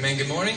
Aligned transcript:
Amen. 0.00 0.16
Good 0.16 0.28
morning. 0.28 0.56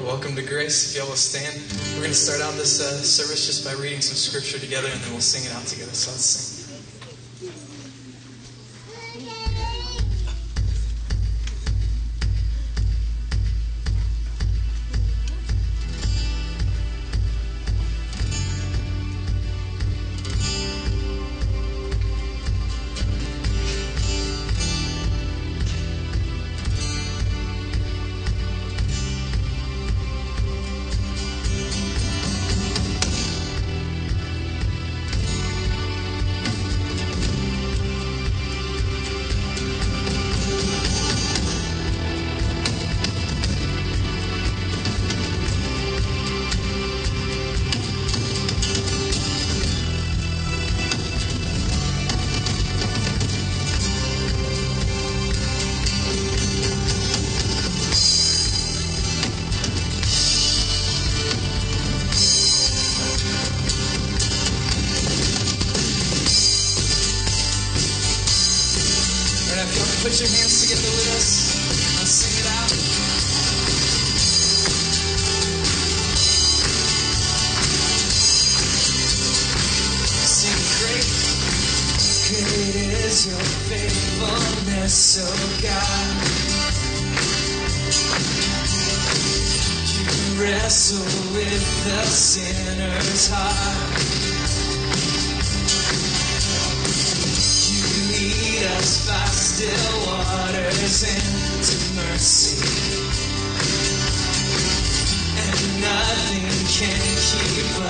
Welcome 0.00 0.34
to 0.34 0.42
Grace. 0.42 0.90
If 0.90 0.98
y'all 0.98 1.08
will 1.08 1.14
stand, 1.14 1.62
we're 1.94 2.00
going 2.00 2.10
to 2.10 2.12
start 2.12 2.40
out 2.40 2.54
this 2.54 2.80
uh, 2.80 3.00
service 3.00 3.46
just 3.46 3.64
by 3.64 3.70
reading 3.80 4.00
some 4.00 4.16
scripture 4.16 4.58
together 4.58 4.88
and 4.88 5.00
then 5.00 5.12
we'll 5.12 5.20
sing 5.20 5.44
it 5.44 5.52
out 5.52 5.64
together. 5.64 5.92
So 5.92 6.10
let's 6.10 6.24
sing. 6.24 6.55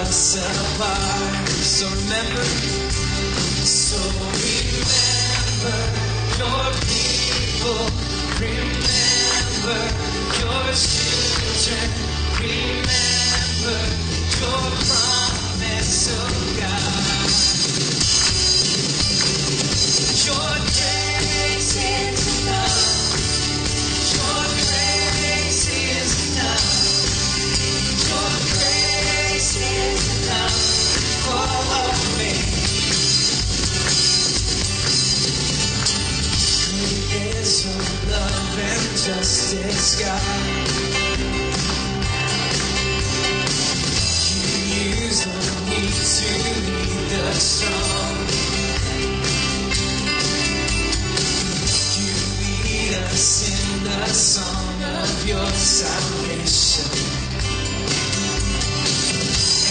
Us 0.08 0.36
apart. 0.38 1.48
So 1.48 1.86
remember, 1.88 2.44
so 3.66 3.98
remember 4.38 5.78
your 6.38 6.66
people. 6.86 7.82
Remember 8.38 9.82
your 10.38 10.66
children. 10.78 11.88
Remember 12.38 13.80
your 14.38 14.62
promise, 14.86 16.45
God. 39.98 40.20
You 44.28 44.44
use 45.00 45.26
weak 45.68 45.96
to 46.16 46.28
lead 46.44 47.08
the 47.08 47.32
strong. 47.32 48.16
You 51.96 52.14
lead 52.42 52.92
us 53.08 53.28
in 53.48 53.84
the 53.84 54.04
song 54.12 54.78
of 54.84 55.28
your 55.28 55.48
salvation. 55.48 56.88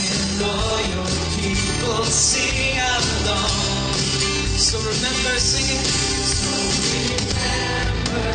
And 0.09 0.41
all 0.41 0.79
your 0.93 1.09
people 1.37 2.03
sing 2.05 2.77
along. 2.79 3.93
So 4.57 4.77
remember 4.79 5.37
singing. 5.37 5.85
So 6.25 6.49
remember 6.95 8.25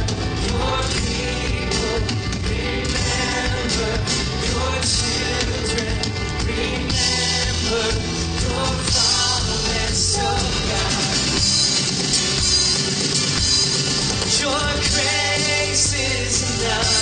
your 0.47 1.10
your 14.41 14.59
grace 14.93 15.95
is 15.95 16.61
enough. 16.63 17.00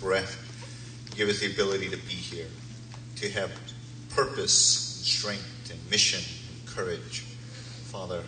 Breath, 0.00 0.36
give 1.16 1.28
us 1.28 1.40
the 1.40 1.52
ability 1.52 1.88
to 1.90 1.96
be 1.96 2.14
here, 2.14 2.48
to 3.16 3.30
have 3.30 3.50
purpose, 4.10 4.98
and 4.98 5.06
strength, 5.06 5.70
and 5.70 5.90
mission, 5.90 6.20
and 6.50 6.66
courage. 6.66 7.20
Father, 7.86 8.22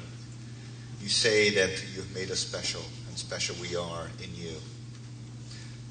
you 1.01 1.09
say 1.09 1.51
that 1.51 1.71
you've 1.95 2.15
made 2.15 2.31
us 2.31 2.41
special, 2.41 2.83
and 3.09 3.17
special 3.17 3.57
we 3.61 3.77
are 3.77 4.07
in 4.23 4.35
you. 4.35 4.57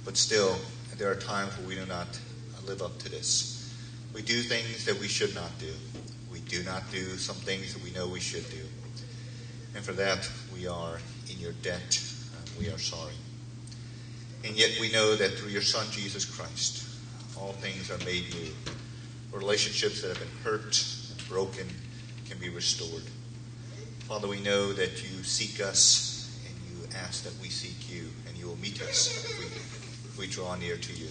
But 0.05 0.17
still, 0.17 0.57
there 0.97 1.11
are 1.11 1.15
times 1.15 1.57
where 1.57 1.67
we 1.67 1.75
do 1.75 1.85
not 1.85 2.19
live 2.65 2.81
up 2.81 2.99
to 2.99 3.09
this. 3.09 3.73
We 4.13 4.21
do 4.21 4.41
things 4.41 4.85
that 4.85 4.99
we 4.99 5.07
should 5.07 5.33
not 5.35 5.57
do. 5.59 5.73
We 6.31 6.39
do 6.41 6.63
not 6.63 6.83
do 6.91 7.17
some 7.17 7.35
things 7.35 7.73
that 7.73 7.83
we 7.83 7.91
know 7.91 8.07
we 8.07 8.19
should 8.19 8.49
do. 8.49 8.63
And 9.75 9.83
for 9.83 9.93
that, 9.93 10.29
we 10.53 10.67
are 10.67 10.99
in 11.31 11.39
your 11.39 11.53
debt, 11.63 12.01
and 12.35 12.59
we 12.59 12.71
are 12.71 12.79
sorry. 12.79 13.13
And 14.43 14.55
yet 14.55 14.79
we 14.79 14.91
know 14.91 15.15
that 15.15 15.37
through 15.37 15.49
your 15.49 15.61
Son, 15.61 15.85
Jesus 15.91 16.25
Christ, 16.25 16.87
all 17.37 17.53
things 17.53 17.91
are 17.91 17.97
made 18.05 18.33
new. 18.33 18.51
Relationships 19.31 20.01
that 20.01 20.09
have 20.09 20.19
been 20.19 20.37
hurt 20.43 20.85
and 21.11 21.27
broken 21.27 21.67
can 22.27 22.37
be 22.39 22.49
restored. 22.49 23.03
Father, 24.07 24.27
we 24.27 24.39
know 24.39 24.73
that 24.73 25.03
you 25.03 25.23
seek 25.23 25.61
us 25.61 26.39
and 26.47 26.55
you 26.69 26.87
ask 26.97 27.23
that 27.23 27.33
we 27.41 27.49
seek 27.49 27.91
you, 27.91 28.07
and 28.27 28.35
you 28.37 28.47
will 28.47 28.57
meet 28.57 28.81
us 28.81 29.23
if 29.23 29.39
we, 29.39 29.45
if 29.45 30.17
we 30.17 30.27
draw 30.27 30.55
near 30.55 30.77
to 30.77 30.93
you. 30.93 31.07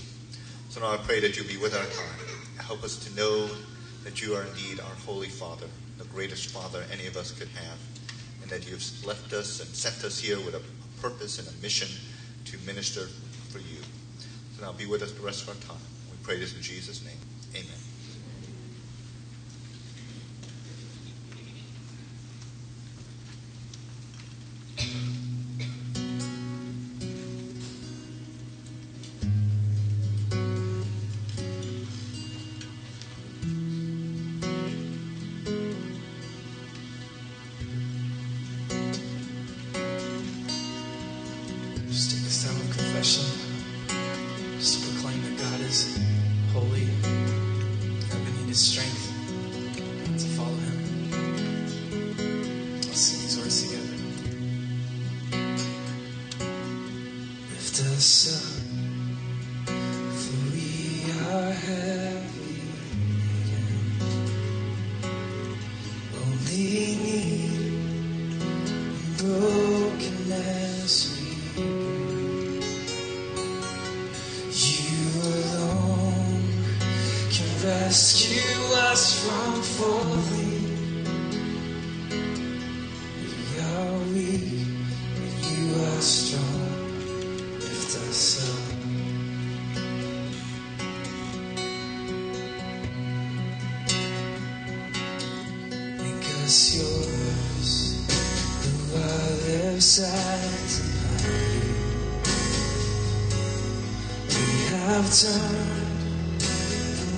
So 0.70 0.80
now 0.80 0.92
I 0.92 0.96
pray 0.96 1.20
that 1.20 1.36
you 1.36 1.44
be 1.44 1.56
with 1.56 1.74
our 1.74 1.84
time. 1.84 2.64
Help 2.66 2.82
us 2.82 2.96
to 3.06 3.14
know 3.14 3.48
that 4.04 4.20
you 4.20 4.34
are 4.34 4.42
indeed 4.42 4.80
our 4.80 4.94
Holy 5.06 5.28
Father, 5.28 5.66
the 5.98 6.04
greatest 6.06 6.50
Father 6.50 6.84
any 6.92 7.06
of 7.06 7.16
us 7.16 7.30
could 7.30 7.48
have, 7.48 7.78
and 8.42 8.50
that 8.50 8.66
you 8.66 8.72
have 8.72 9.06
left 9.06 9.32
us 9.32 9.60
and 9.60 9.68
sent 9.70 10.02
us 10.04 10.18
here 10.18 10.38
with 10.38 10.54
a 10.54 10.62
purpose 11.00 11.38
and 11.38 11.46
a 11.46 11.62
mission 11.62 11.88
to 12.50 12.58
minister 12.66 13.06
for 13.50 13.58
you. 13.58 13.80
So 14.56 14.64
now 14.64 14.72
be 14.72 14.86
with 14.86 15.02
us 15.02 15.12
the 15.12 15.20
rest 15.20 15.42
of 15.42 15.50
our 15.50 15.54
time. 15.66 15.82
We 16.10 16.16
pray 16.22 16.38
this 16.38 16.54
in 16.54 16.62
Jesus' 16.62 17.04
name. 17.04 17.17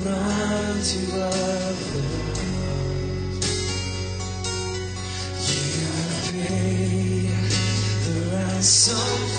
run 0.04 0.83
to. 0.83 1.00
You 5.47 5.88
pay 6.33 7.28
the 8.04 8.37
ransom. 8.37 9.29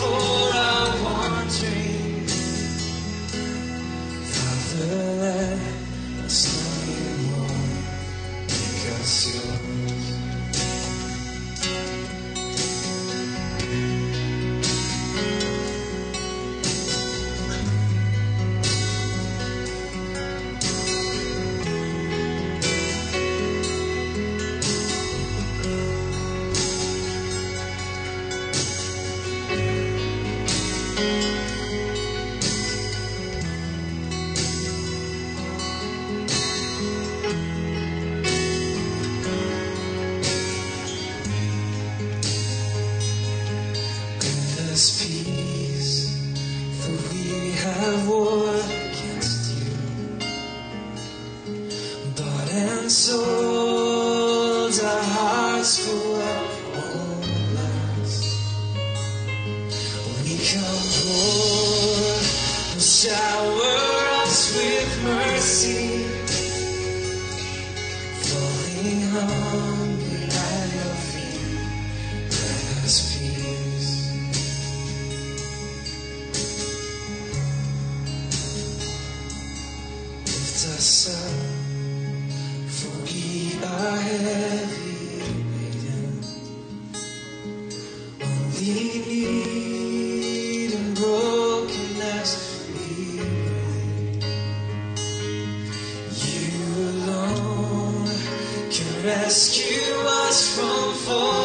rescue 99.03 99.95
us 100.05 100.55
from 100.55 100.93
falling. 100.93 101.40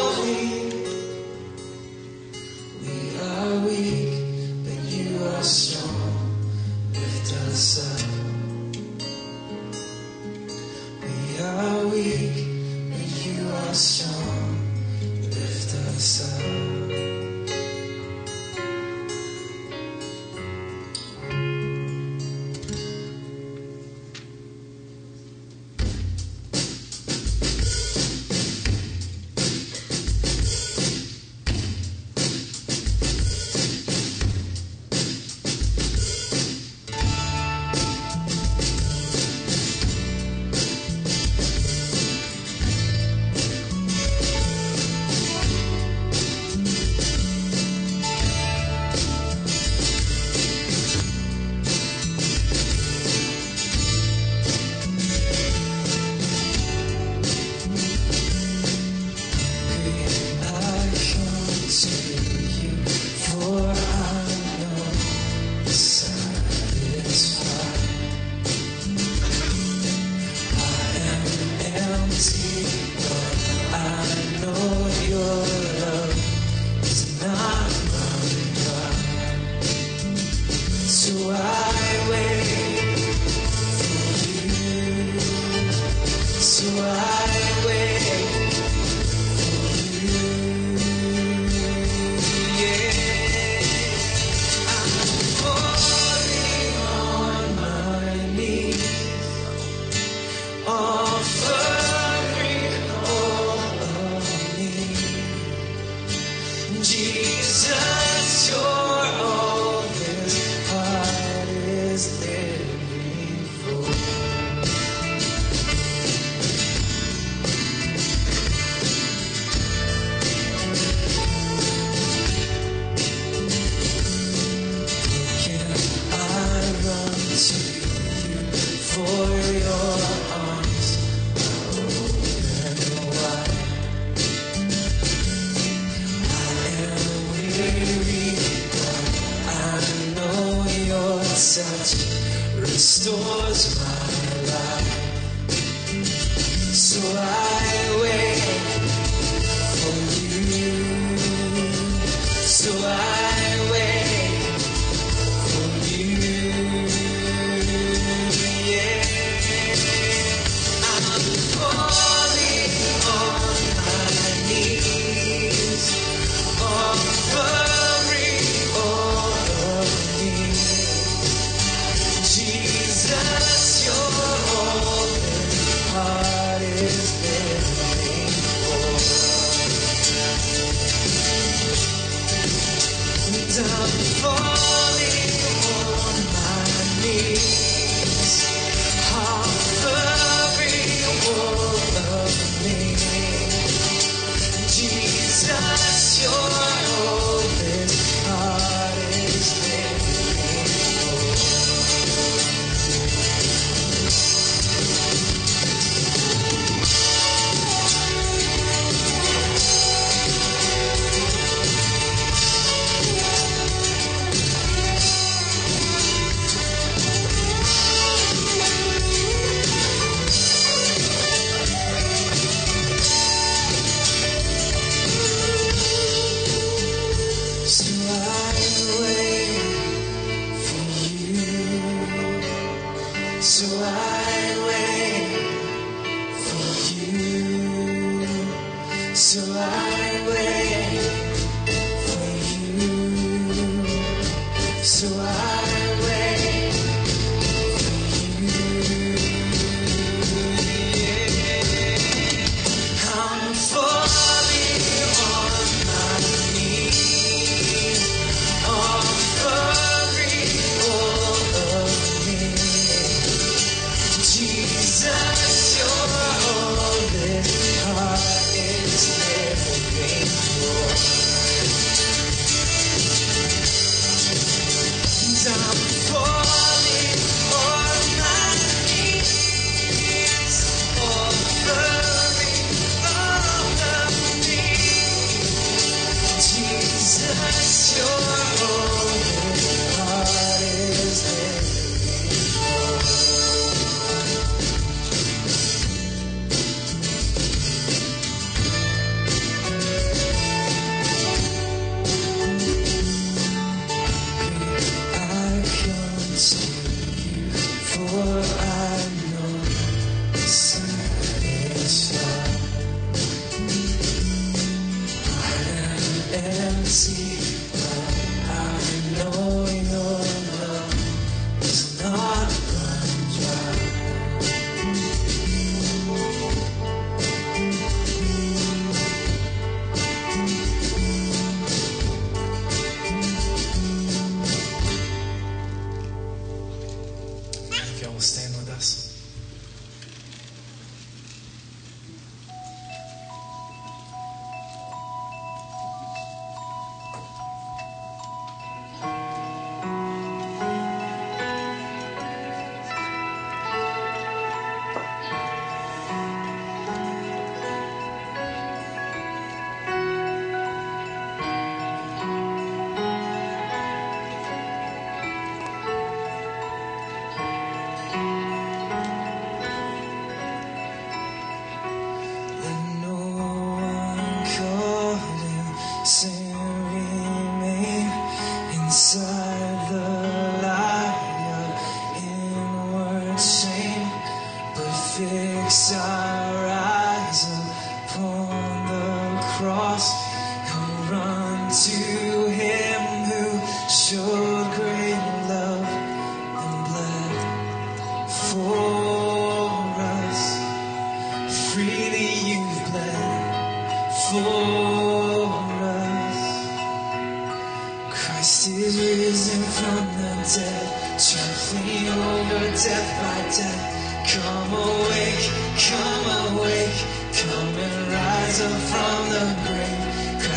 see. 316.87 317.26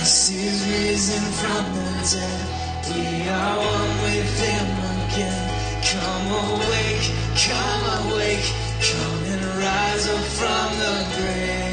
Christ 0.00 0.32
is 0.32 0.66
risen 0.66 1.22
from 1.40 1.74
the 1.74 1.90
dead. 2.10 2.46
We 2.88 3.28
are 3.28 3.56
one 3.58 3.92
with 4.00 4.32
Him 4.40 4.68
again. 4.96 5.44
Come 5.92 6.26
awake, 6.56 7.04
come 7.36 8.08
awake, 8.08 8.48
come 8.80 9.24
and 9.26 9.44
rise 9.60 10.08
up 10.08 10.24
from 10.38 10.78
the 10.78 10.94
grave. 11.16 11.69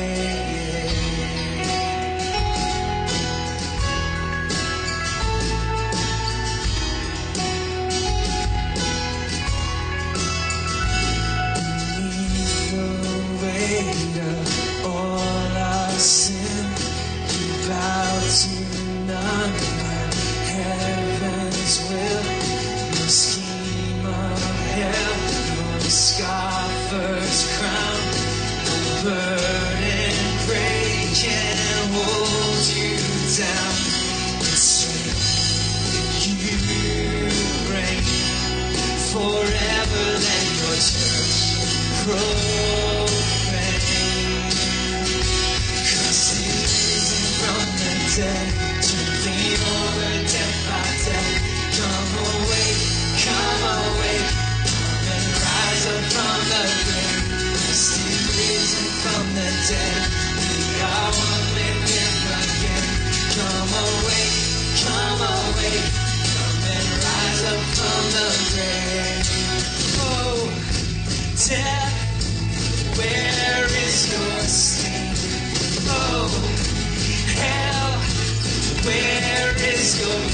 grow 42.07 42.36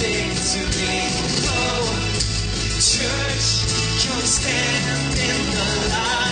is 0.06 0.56
your 0.58 0.66
victory? 0.66 1.48
Oh, 1.48 1.86
church, 2.80 3.48
come 4.06 4.26
stand 4.26 5.20
in 5.20 5.52
the 5.52 5.90
light. 5.96 6.23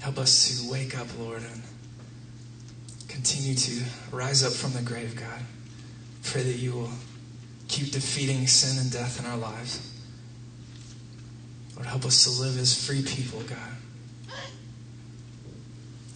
Help 0.00 0.18
us 0.18 0.62
to 0.62 0.70
wake 0.70 0.98
up, 0.98 1.06
Lord, 1.18 1.42
and 1.42 1.62
continue 3.08 3.54
to 3.54 3.84
rise 4.10 4.42
up 4.42 4.52
from 4.52 4.72
the 4.72 4.82
grave, 4.82 5.14
God. 5.14 5.40
Pray 6.24 6.42
that 6.42 6.56
you 6.56 6.72
will 6.72 6.90
keep 7.68 7.92
defeating 7.92 8.46
sin 8.46 8.80
and 8.80 8.90
death 8.90 9.20
in 9.20 9.26
our 9.26 9.36
lives. 9.36 9.86
Lord, 11.76 11.86
help 11.86 12.04
us 12.04 12.24
to 12.24 12.42
live 12.42 12.58
as 12.58 12.86
free 12.86 13.02
people, 13.02 13.40
God. 13.40 13.58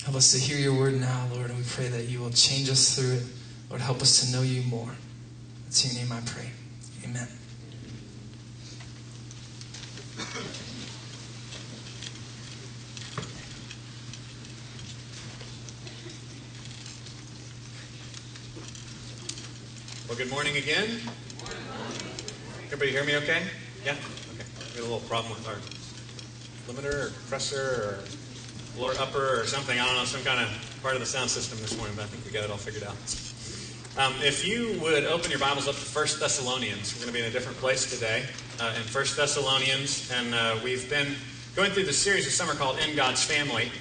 Help 0.05 0.17
us 0.17 0.33
to 0.33 0.39
hear 0.39 0.59
your 0.59 0.79
word 0.79 1.01
now, 1.01 1.27
Lord, 1.33 1.51
and 1.51 1.59
we 1.59 1.65
pray 1.65 1.89
that 1.89 2.09
you 2.09 2.21
will 2.21 2.31
change 2.31 2.69
us 2.69 2.95
through 2.95 3.15
it. 3.15 3.23
Lord, 3.71 3.81
help 3.81 4.03
us 4.03 4.25
to 4.25 4.33
know 4.33 4.43
you 4.43 4.63
more. 4.63 4.95
It's 5.67 5.85
in 5.85 5.97
your 5.97 6.05
name 6.05 6.13
I 6.13 6.21
pray. 6.27 6.51
Amen. 7.05 7.29
Well, 20.07 20.19
good 20.19 20.29
morning 20.29 20.59
again. 20.59 21.01
Everybody 22.67 22.91
hear 22.91 23.05
me 23.05 23.17
okay? 23.17 23.43
Yeah? 23.87 23.93
Okay. 23.93 24.45
We 24.69 24.75
had 24.75 24.81
a 24.81 24.83
little 24.83 25.01
problem 25.09 25.33
with 25.33 25.49
our 25.49 25.57
limiter 26.69 27.07
or 27.07 27.09
compressor 27.09 28.05
or 28.77 28.79
lower 28.79 28.93
upper 28.99 29.41
or 29.41 29.47
something. 29.47 29.81
I 29.81 29.87
don't 29.87 29.97
know, 29.97 30.05
some 30.05 30.23
kind 30.23 30.41
of 30.45 30.81
part 30.83 30.93
of 30.93 31.01
the 31.01 31.07
sound 31.07 31.31
system 31.31 31.59
this 31.61 31.75
morning, 31.79 31.97
but 31.97 32.03
I 32.03 32.09
think 32.09 32.23
we 32.27 32.33
got 32.33 32.45
it 32.45 32.51
all 32.51 32.59
figured 32.59 32.85
out. 32.85 32.93
Um, 33.97 34.13
if 34.23 34.47
you 34.47 34.79
would 34.83 35.05
open 35.05 35.31
your 35.31 35.41
Bibles 35.41 35.69
up 35.69 35.75
to 35.77 35.81
1 35.81 36.07
Thessalonians, 36.21 36.95
we're 36.95 37.07
going 37.07 37.15
to 37.15 37.19
be 37.19 37.25
in 37.25 37.31
a 37.31 37.33
different 37.33 37.57
place 37.57 37.91
today 37.91 38.27
uh, 38.61 38.75
in 38.77 38.83
1 38.83 39.05
Thessalonians, 39.17 40.13
and 40.13 40.35
uh, 40.35 40.57
we've 40.63 40.89
been 40.91 41.15
going 41.57 41.71
through 41.71 41.85
this 41.85 41.99
series 41.99 42.27
this 42.27 42.35
summer 42.35 42.53
called 42.53 42.79
In 42.79 42.95
God's 42.95 43.25
Family. 43.25 43.73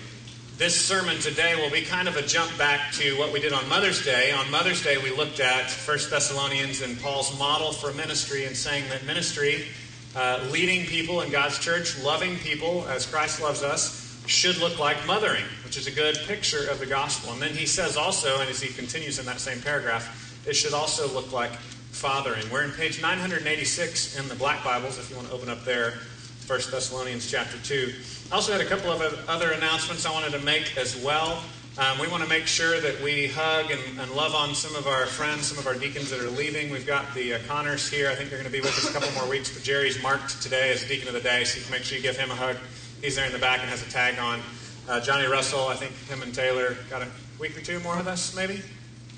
This 0.55 0.79
sermon 0.79 1.17
today 1.17 1.55
will 1.55 1.71
be 1.71 1.81
kind 1.81 2.07
of 2.07 2.15
a 2.15 2.21
jump 2.21 2.55
back 2.59 2.91
to 2.93 3.17
what 3.17 3.33
we 3.33 3.39
did 3.39 3.53
on 3.53 3.67
Mother's 3.67 4.05
Day. 4.05 4.31
On 4.33 4.49
Mother's 4.51 4.83
Day, 4.83 4.99
we 4.99 5.09
looked 5.09 5.39
at 5.39 5.71
1 5.71 5.97
Thessalonians 6.11 6.83
and 6.83 7.01
Paul's 7.01 7.37
model 7.39 7.71
for 7.71 7.91
ministry 7.93 8.45
and 8.45 8.55
saying 8.55 8.87
that 8.89 9.03
ministry, 9.03 9.65
uh, 10.15 10.47
leading 10.51 10.85
people 10.85 11.21
in 11.21 11.31
God's 11.31 11.57
church, 11.57 11.99
loving 12.03 12.35
people 12.37 12.85
as 12.87 13.07
Christ 13.07 13.41
loves 13.41 13.63
us, 13.63 14.23
should 14.27 14.59
look 14.59 14.77
like 14.77 15.07
mothering, 15.07 15.43
which 15.65 15.75
is 15.75 15.87
a 15.87 15.91
good 15.91 16.19
picture 16.27 16.69
of 16.69 16.77
the 16.77 16.85
gospel. 16.85 17.33
And 17.33 17.41
then 17.41 17.55
he 17.55 17.65
says 17.65 17.97
also, 17.97 18.39
and 18.39 18.47
as 18.47 18.61
he 18.61 18.71
continues 18.71 19.17
in 19.17 19.25
that 19.25 19.39
same 19.39 19.59
paragraph, 19.59 20.45
it 20.47 20.53
should 20.53 20.75
also 20.75 21.11
look 21.15 21.33
like 21.33 21.51
fathering. 21.91 22.47
We're 22.51 22.63
in 22.63 22.71
page 22.71 23.01
986 23.01 24.19
in 24.19 24.27
the 24.29 24.35
Black 24.35 24.63
Bibles, 24.63 24.99
if 24.99 25.09
you 25.09 25.15
want 25.15 25.29
to 25.29 25.33
open 25.33 25.49
up 25.49 25.65
there, 25.65 25.95
1 26.45 26.59
Thessalonians 26.69 27.31
chapter 27.31 27.57
2. 27.57 27.91
I 28.31 28.35
also 28.35 28.51
had 28.51 28.61
a 28.61 28.65
couple 28.65 28.91
of 28.91 29.29
other 29.29 29.51
announcements 29.51 30.05
I 30.05 30.11
wanted 30.11 30.31
to 30.31 30.39
make 30.39 30.77
as 30.77 30.95
well. 31.03 31.43
Um, 31.77 31.97
we 31.99 32.07
want 32.07 32.21
to 32.21 32.29
make 32.29 32.45
sure 32.45 32.79
that 32.79 33.01
we 33.01 33.27
hug 33.27 33.71
and, 33.71 33.99
and, 33.99 34.11
love 34.11 34.35
on 34.35 34.53
some 34.53 34.75
of 34.75 34.85
our 34.85 35.07
friends, 35.07 35.47
some 35.47 35.57
of 35.57 35.65
our 35.65 35.73
deacons 35.73 36.11
that 36.11 36.19
are 36.19 36.29
leaving. 36.29 36.69
We've 36.69 36.85
got 36.85 37.11
the 37.15 37.33
uh, 37.33 37.39
Connors 37.47 37.89
here. 37.89 38.09
I 38.09 38.15
think 38.15 38.29
they're 38.29 38.37
going 38.37 38.51
to 38.51 38.55
be 38.55 38.61
with 38.61 38.77
us 38.77 38.87
a 38.87 38.93
couple 38.93 39.11
more 39.19 39.27
weeks, 39.27 39.51
but 39.51 39.63
Jerry's 39.63 40.01
marked 40.03 40.39
today 40.41 40.71
as 40.71 40.87
deacon 40.87 41.07
of 41.07 41.15
the 41.15 41.19
day, 41.19 41.43
so 41.43 41.57
you 41.57 41.63
can 41.63 41.71
make 41.71 41.81
sure 41.81 41.97
you 41.97 42.03
give 42.03 42.15
him 42.15 42.29
a 42.29 42.35
hug. 42.35 42.57
He's 43.01 43.15
there 43.15 43.25
in 43.25 43.31
the 43.31 43.39
back 43.39 43.61
and 43.61 43.69
has 43.69 43.85
a 43.85 43.89
tag 43.89 44.19
on. 44.19 44.39
Uh, 44.87 44.99
Johnny 44.99 45.25
Russell, 45.25 45.67
I 45.67 45.75
think 45.75 45.93
him 46.07 46.21
and 46.21 46.33
Taylor 46.33 46.77
got 46.91 47.01
a 47.01 47.07
week 47.39 47.57
or 47.57 47.61
two 47.61 47.79
more 47.79 47.97
with 47.97 48.07
us, 48.07 48.35
maybe? 48.35 48.61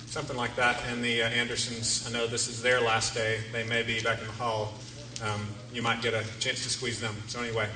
Something 0.06 0.38
like 0.38 0.56
that. 0.56 0.82
And 0.88 1.04
the 1.04 1.24
uh, 1.24 1.28
Andersons, 1.28 2.08
I 2.08 2.12
know 2.13 2.26
this 2.26 2.48
is 2.48 2.62
their 2.62 2.80
last 2.80 3.13
day. 3.13 3.41
They 3.52 3.65
may 3.65 3.84
be 3.84 4.00
back 4.00 4.22
in 4.22 4.28
the 4.28 4.34
hall. 4.34 4.76
Um, 5.22 5.46
you 5.74 5.82
might 5.82 6.02
get 6.02 6.13
a 6.13 6.24
chance 6.39 6.63
to 6.63 6.70
squeeze 6.70 7.02
them. 7.02 7.15
So, 7.28 7.41
anyway, 7.41 7.68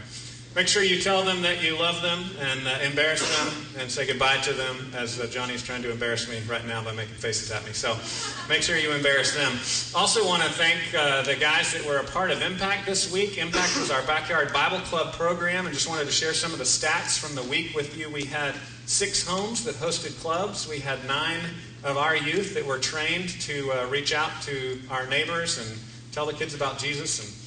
make 0.56 0.68
sure 0.68 0.84
you 0.84 1.00
tell 1.00 1.24
them 1.24 1.42
that 1.44 1.64
you 1.64 1.78
love 1.78 2.02
them 2.02 2.24
and 2.40 2.68
uh, 2.68 2.80
embarrass 2.84 3.22
them 3.38 3.54
and 3.78 3.90
say 3.90 4.06
goodbye 4.06 4.38
to 4.38 4.54
them 4.54 4.92
as 4.96 5.20
uh, 5.20 5.28
Johnny 5.28 5.54
is 5.54 5.64
trying 5.64 5.82
to 5.84 5.92
embarrass 5.92 6.28
me 6.28 6.40
right 6.50 6.66
now 6.66 6.84
by 6.84 6.92
making 6.92 7.16
faces 7.16 7.52
at 7.52 7.66
me. 7.66 7.74
So, 7.74 7.96
make 8.50 8.64
sure 8.64 8.76
you 8.78 8.92
embarrass 8.92 9.34
them. 9.36 9.52
Also, 10.00 10.26
want 10.26 10.42
to 10.44 10.50
thank 10.50 10.80
uh, 10.98 11.22
the 11.22 11.36
guys 11.36 11.72
that 11.74 11.86
were 11.86 11.98
a 11.98 12.04
part 12.04 12.32
of 12.32 12.42
Impact 12.42 12.86
this 12.86 13.12
week. 13.12 13.38
Impact 13.38 13.78
was 13.80 13.92
our 13.92 14.02
backyard 14.04 14.52
Bible 14.52 14.80
Club 14.80 15.14
program, 15.14 15.66
and 15.66 15.74
just 15.74 15.88
wanted 15.88 16.06
to 16.06 16.12
share 16.12 16.34
some 16.34 16.52
of 16.52 16.58
the 16.58 16.64
stats 16.64 17.20
from 17.20 17.36
the 17.36 17.44
week 17.44 17.76
with 17.76 17.98
you. 17.98 18.10
We 18.10 18.26
had 18.26 18.56
six 18.86 19.26
homes 19.26 19.64
that 19.66 19.76
hosted 19.76 20.20
clubs. 20.20 20.68
We 20.68 20.80
had 20.80 21.06
nine 21.06 21.42
of 21.84 21.98
our 21.98 22.16
youth 22.16 22.56
that 22.56 22.66
were 22.66 22.80
trained 22.80 23.30
to 23.42 23.72
uh, 23.72 23.88
reach 23.88 24.14
out 24.14 24.32
to 24.44 24.80
our 24.90 25.06
neighbors 25.08 25.58
and 25.60 25.80
tell 26.12 26.26
the 26.26 26.34
kids 26.34 26.54
about 26.56 26.80
Jesus. 26.80 27.20
And 27.20 27.39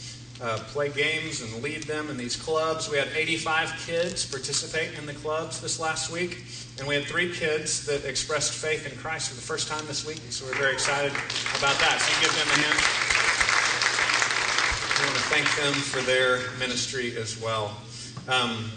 uh, 0.42 0.58
play 0.68 0.90
games 0.90 1.40
and 1.40 1.62
lead 1.62 1.84
them 1.84 2.10
in 2.10 2.16
these 2.16 2.34
clubs. 2.34 2.90
We 2.90 2.98
had 2.98 3.08
85 3.14 3.74
kids 3.86 4.26
participate 4.26 4.98
in 4.98 5.06
the 5.06 5.14
clubs 5.14 5.60
this 5.60 5.78
last 5.78 6.10
week, 6.10 6.44
and 6.78 6.88
we 6.88 6.96
had 6.96 7.04
three 7.04 7.32
kids 7.32 7.86
that 7.86 8.04
expressed 8.04 8.52
faith 8.52 8.90
in 8.90 8.98
Christ 8.98 9.28
for 9.28 9.36
the 9.36 9.40
first 9.40 9.68
time 9.68 9.86
this 9.86 10.04
week. 10.04 10.20
So 10.30 10.44
we're 10.46 10.58
very 10.58 10.72
excited 10.72 11.12
about 11.58 11.78
that. 11.78 12.00
So 12.00 12.20
give 12.20 12.34
them 12.34 12.48
a 12.48 12.58
hand. 12.60 12.78
We 14.98 15.06
want 15.06 15.16
to 15.16 15.24
thank 15.30 15.46
them 15.56 15.74
for 15.74 16.00
their 16.02 16.50
ministry 16.58 17.16
as 17.16 17.40
well. 17.40 17.76
Um, 18.28 18.70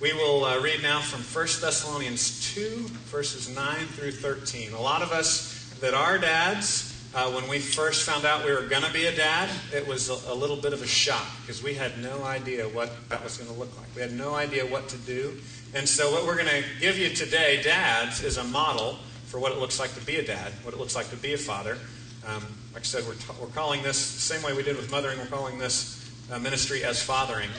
we 0.00 0.12
will 0.12 0.44
uh, 0.44 0.60
read 0.60 0.82
now 0.82 1.00
from 1.00 1.20
1 1.20 1.46
Thessalonians 1.60 2.52
2, 2.54 2.88
verses 3.06 3.54
9 3.54 3.86
through 3.86 4.12
13. 4.12 4.74
A 4.74 4.80
lot 4.80 5.00
of 5.00 5.12
us 5.12 5.72
that 5.80 5.94
are 5.94 6.18
dads, 6.18 6.91
uh, 7.14 7.30
when 7.30 7.46
we 7.48 7.58
first 7.58 8.04
found 8.04 8.24
out 8.24 8.44
we 8.44 8.52
were 8.52 8.62
going 8.62 8.82
to 8.82 8.92
be 8.92 9.06
a 9.06 9.14
dad, 9.14 9.50
it 9.72 9.86
was 9.86 10.08
a, 10.08 10.32
a 10.32 10.34
little 10.34 10.56
bit 10.56 10.72
of 10.72 10.82
a 10.82 10.86
shock 10.86 11.26
because 11.42 11.62
we 11.62 11.74
had 11.74 11.98
no 11.98 12.24
idea 12.24 12.64
what 12.68 12.90
that 13.10 13.22
was 13.22 13.36
going 13.36 13.52
to 13.52 13.58
look 13.58 13.76
like. 13.76 13.86
We 13.94 14.00
had 14.00 14.12
no 14.12 14.34
idea 14.34 14.64
what 14.64 14.88
to 14.88 14.96
do. 14.98 15.38
And 15.74 15.88
so, 15.88 16.10
what 16.10 16.24
we're 16.26 16.36
going 16.36 16.48
to 16.48 16.64
give 16.80 16.98
you 16.98 17.10
today, 17.10 17.62
dads, 17.62 18.22
is 18.22 18.38
a 18.38 18.44
model 18.44 18.98
for 19.26 19.38
what 19.38 19.52
it 19.52 19.58
looks 19.58 19.78
like 19.78 19.94
to 19.94 20.04
be 20.04 20.16
a 20.16 20.24
dad, 20.24 20.52
what 20.62 20.74
it 20.74 20.80
looks 20.80 20.94
like 20.94 21.10
to 21.10 21.16
be 21.16 21.34
a 21.34 21.38
father. 21.38 21.78
Um, 22.26 22.44
like 22.72 22.82
I 22.82 22.84
said, 22.84 23.04
we're, 23.06 23.14
t- 23.14 23.24
we're 23.40 23.48
calling 23.48 23.82
this, 23.82 24.14
the 24.14 24.20
same 24.20 24.42
way 24.42 24.54
we 24.54 24.62
did 24.62 24.76
with 24.76 24.90
mothering, 24.90 25.18
we're 25.18 25.26
calling 25.26 25.58
this 25.58 26.10
uh, 26.30 26.38
ministry 26.38 26.84
as 26.84 27.02
fathering. 27.02 27.50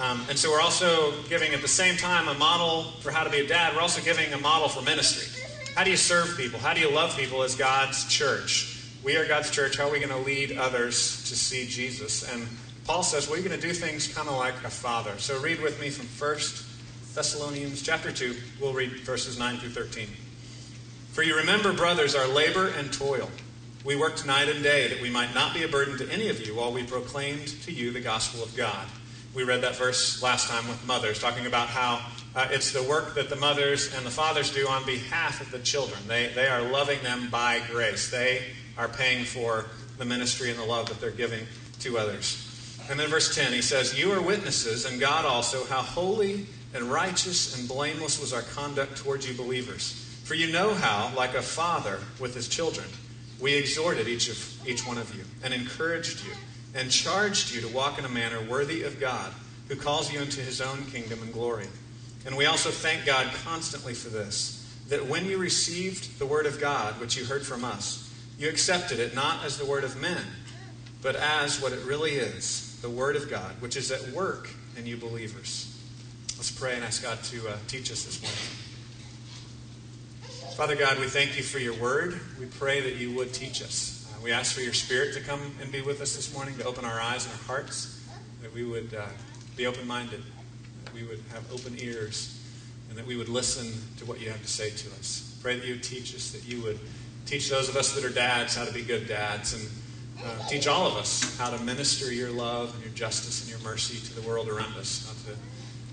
Um, 0.00 0.20
and 0.28 0.38
so 0.38 0.50
we're 0.50 0.60
also 0.60 1.22
giving 1.28 1.54
at 1.54 1.62
the 1.62 1.68
same 1.68 1.96
time 1.96 2.28
a 2.28 2.34
model 2.34 2.84
for 3.00 3.10
how 3.10 3.24
to 3.24 3.30
be 3.30 3.38
a 3.38 3.46
dad. 3.46 3.74
We're 3.74 3.82
also 3.82 4.02
giving 4.02 4.32
a 4.32 4.38
model 4.38 4.68
for 4.68 4.82
ministry. 4.82 5.42
How 5.74 5.84
do 5.84 5.90
you 5.90 5.96
serve 5.96 6.36
people? 6.36 6.58
How 6.58 6.74
do 6.74 6.80
you 6.80 6.90
love 6.90 7.16
people 7.16 7.42
as 7.42 7.54
God's 7.54 8.06
church? 8.06 8.75
We 9.06 9.16
are 9.16 9.24
God's 9.24 9.52
church. 9.52 9.76
How 9.76 9.86
are 9.86 9.92
we 9.92 10.00
going 10.00 10.10
to 10.10 10.28
lead 10.28 10.58
others 10.58 11.22
to 11.28 11.36
see 11.36 11.64
Jesus? 11.68 12.28
And 12.28 12.44
Paul 12.86 13.04
says 13.04 13.30
we're 13.30 13.36
going 13.36 13.52
to 13.52 13.56
do 13.56 13.72
things 13.72 14.12
kind 14.12 14.28
of 14.28 14.34
like 14.34 14.56
a 14.64 14.68
father. 14.68 15.16
So 15.18 15.38
read 15.38 15.62
with 15.62 15.80
me 15.80 15.90
from 15.90 16.06
1 16.06 16.38
Thessalonians 17.14 17.82
chapter 17.82 18.10
2. 18.10 18.34
We'll 18.60 18.72
read 18.72 18.98
verses 19.02 19.38
9 19.38 19.58
through 19.58 19.68
13. 19.68 20.08
For 21.12 21.22
you 21.22 21.36
remember, 21.36 21.72
brothers, 21.72 22.16
our 22.16 22.26
labor 22.26 22.72
and 22.76 22.92
toil. 22.92 23.30
We 23.84 23.94
worked 23.94 24.26
night 24.26 24.48
and 24.48 24.64
day 24.64 24.88
that 24.88 25.00
we 25.00 25.08
might 25.08 25.32
not 25.36 25.54
be 25.54 25.62
a 25.62 25.68
burden 25.68 25.96
to 25.98 26.12
any 26.12 26.28
of 26.28 26.44
you 26.44 26.56
while 26.56 26.72
we 26.72 26.82
proclaimed 26.82 27.46
to 27.62 27.70
you 27.70 27.92
the 27.92 28.00
gospel 28.00 28.42
of 28.42 28.56
God. 28.56 28.88
We 29.36 29.44
read 29.44 29.60
that 29.60 29.76
verse 29.76 30.20
last 30.20 30.48
time 30.48 30.66
with 30.66 30.84
mothers, 30.84 31.20
talking 31.20 31.46
about 31.46 31.68
how 31.68 32.04
uh, 32.34 32.48
it's 32.50 32.72
the 32.72 32.82
work 32.82 33.14
that 33.14 33.30
the 33.30 33.36
mothers 33.36 33.94
and 33.94 34.04
the 34.04 34.10
fathers 34.10 34.52
do 34.52 34.66
on 34.66 34.84
behalf 34.84 35.40
of 35.40 35.52
the 35.52 35.60
children. 35.60 36.00
They, 36.08 36.32
they 36.34 36.48
are 36.48 36.62
loving 36.62 37.00
them 37.04 37.30
by 37.30 37.62
grace. 37.70 38.10
They 38.10 38.42
are 38.78 38.88
paying 38.88 39.24
for 39.24 39.66
the 39.98 40.04
ministry 40.04 40.50
and 40.50 40.58
the 40.58 40.64
love 40.64 40.88
that 40.88 41.00
they're 41.00 41.10
giving 41.10 41.46
to 41.80 41.98
others. 41.98 42.42
And 42.90 43.00
then 43.00 43.08
verse 43.08 43.34
10, 43.34 43.52
he 43.52 43.62
says, 43.62 43.98
You 43.98 44.12
are 44.12 44.20
witnesses, 44.20 44.84
and 44.84 45.00
God 45.00 45.24
also, 45.24 45.64
how 45.64 45.82
holy 45.82 46.46
and 46.74 46.84
righteous 46.84 47.58
and 47.58 47.68
blameless 47.68 48.20
was 48.20 48.32
our 48.32 48.42
conduct 48.42 48.96
towards 48.96 49.28
you 49.28 49.34
believers. 49.34 50.02
For 50.24 50.34
you 50.34 50.52
know 50.52 50.74
how, 50.74 51.12
like 51.16 51.34
a 51.34 51.42
father 51.42 51.98
with 52.20 52.34
his 52.34 52.48
children, 52.48 52.86
we 53.40 53.54
exhorted 53.54 54.08
each, 54.08 54.28
of, 54.28 54.68
each 54.68 54.86
one 54.86 54.98
of 54.98 55.14
you 55.14 55.24
and 55.42 55.52
encouraged 55.52 56.24
you 56.24 56.32
and 56.74 56.90
charged 56.90 57.54
you 57.54 57.60
to 57.62 57.68
walk 57.68 57.98
in 57.98 58.04
a 58.04 58.08
manner 58.08 58.40
worthy 58.42 58.82
of 58.82 59.00
God, 59.00 59.32
who 59.68 59.76
calls 59.76 60.12
you 60.12 60.20
into 60.20 60.40
his 60.40 60.60
own 60.60 60.84
kingdom 60.86 61.20
and 61.22 61.32
glory. 61.32 61.66
And 62.26 62.36
we 62.36 62.46
also 62.46 62.70
thank 62.70 63.06
God 63.06 63.32
constantly 63.44 63.94
for 63.94 64.10
this, 64.10 64.62
that 64.88 65.06
when 65.06 65.24
you 65.24 65.38
received 65.38 66.18
the 66.18 66.26
word 66.26 66.46
of 66.46 66.60
God, 66.60 67.00
which 67.00 67.16
you 67.16 67.24
heard 67.24 67.46
from 67.46 67.64
us, 67.64 68.05
you 68.38 68.48
accepted 68.48 69.00
it 69.00 69.14
not 69.14 69.44
as 69.44 69.56
the 69.58 69.64
word 69.64 69.84
of 69.84 70.00
men, 70.00 70.22
but 71.02 71.16
as 71.16 71.60
what 71.60 71.72
it 71.72 71.84
really 71.84 72.12
is, 72.12 72.78
the 72.82 72.90
word 72.90 73.16
of 73.16 73.30
God, 73.30 73.54
which 73.60 73.76
is 73.76 73.90
at 73.90 74.08
work 74.10 74.50
in 74.76 74.86
you 74.86 74.96
believers. 74.96 75.72
Let's 76.36 76.50
pray 76.50 76.74
and 76.74 76.84
ask 76.84 77.02
God 77.02 77.22
to 77.24 77.48
uh, 77.48 77.56
teach 77.66 77.90
us 77.90 78.04
this 78.04 78.20
morning. 78.20 78.38
Father 80.54 80.76
God, 80.76 80.98
we 80.98 81.06
thank 81.06 81.36
you 81.36 81.42
for 81.42 81.58
your 81.58 81.74
word. 81.74 82.20
We 82.38 82.46
pray 82.46 82.80
that 82.80 82.96
you 82.96 83.14
would 83.14 83.32
teach 83.32 83.62
us. 83.62 84.10
Uh, 84.10 84.20
we 84.22 84.32
ask 84.32 84.54
for 84.54 84.60
your 84.60 84.72
spirit 84.72 85.14
to 85.14 85.20
come 85.20 85.40
and 85.60 85.72
be 85.72 85.80
with 85.80 86.00
us 86.00 86.16
this 86.16 86.32
morning, 86.34 86.56
to 86.58 86.64
open 86.64 86.84
our 86.84 87.00
eyes 87.00 87.24
and 87.24 87.34
our 87.34 87.44
hearts, 87.44 88.02
that 88.42 88.54
we 88.54 88.64
would 88.64 88.94
uh, 88.94 89.06
be 89.56 89.66
open 89.66 89.86
minded, 89.86 90.22
that 90.84 90.94
we 90.94 91.04
would 91.04 91.22
have 91.32 91.50
open 91.52 91.76
ears, 91.78 92.38
and 92.88 92.98
that 92.98 93.06
we 93.06 93.16
would 93.16 93.28
listen 93.28 93.72
to 93.98 94.04
what 94.04 94.20
you 94.20 94.30
have 94.30 94.42
to 94.42 94.48
say 94.48 94.70
to 94.70 94.88
us. 94.98 95.38
Pray 95.42 95.58
that 95.58 95.66
you 95.66 95.74
would 95.74 95.82
teach 95.82 96.14
us, 96.14 96.32
that 96.32 96.46
you 96.46 96.62
would 96.62 96.78
teach 97.26 97.50
those 97.50 97.68
of 97.68 97.76
us 97.76 97.92
that 97.94 98.04
are 98.04 98.10
dads 98.10 98.56
how 98.56 98.64
to 98.64 98.72
be 98.72 98.82
good 98.82 99.08
dads, 99.08 99.52
and 99.52 99.68
uh, 100.24 100.48
teach 100.48 100.66
all 100.66 100.86
of 100.86 100.96
us 100.96 101.36
how 101.38 101.50
to 101.50 101.58
minister 101.62 102.12
your 102.12 102.30
love 102.30 102.74
and 102.74 102.84
your 102.84 102.92
justice 102.94 103.42
and 103.42 103.50
your 103.50 103.58
mercy 103.70 103.98
to 104.06 104.20
the 104.20 104.26
world 104.26 104.48
around 104.48 104.74
us, 104.76 105.06
how 105.06 105.30
to, 105.30 105.38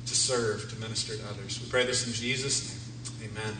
to 0.07 0.15
serve, 0.15 0.69
to 0.69 0.79
minister 0.79 1.17
to 1.17 1.23
others. 1.27 1.59
We 1.61 1.69
pray 1.69 1.85
this 1.85 2.07
in 2.07 2.13
Jesus' 2.13 2.79
name. 3.19 3.31
Amen. 3.31 3.57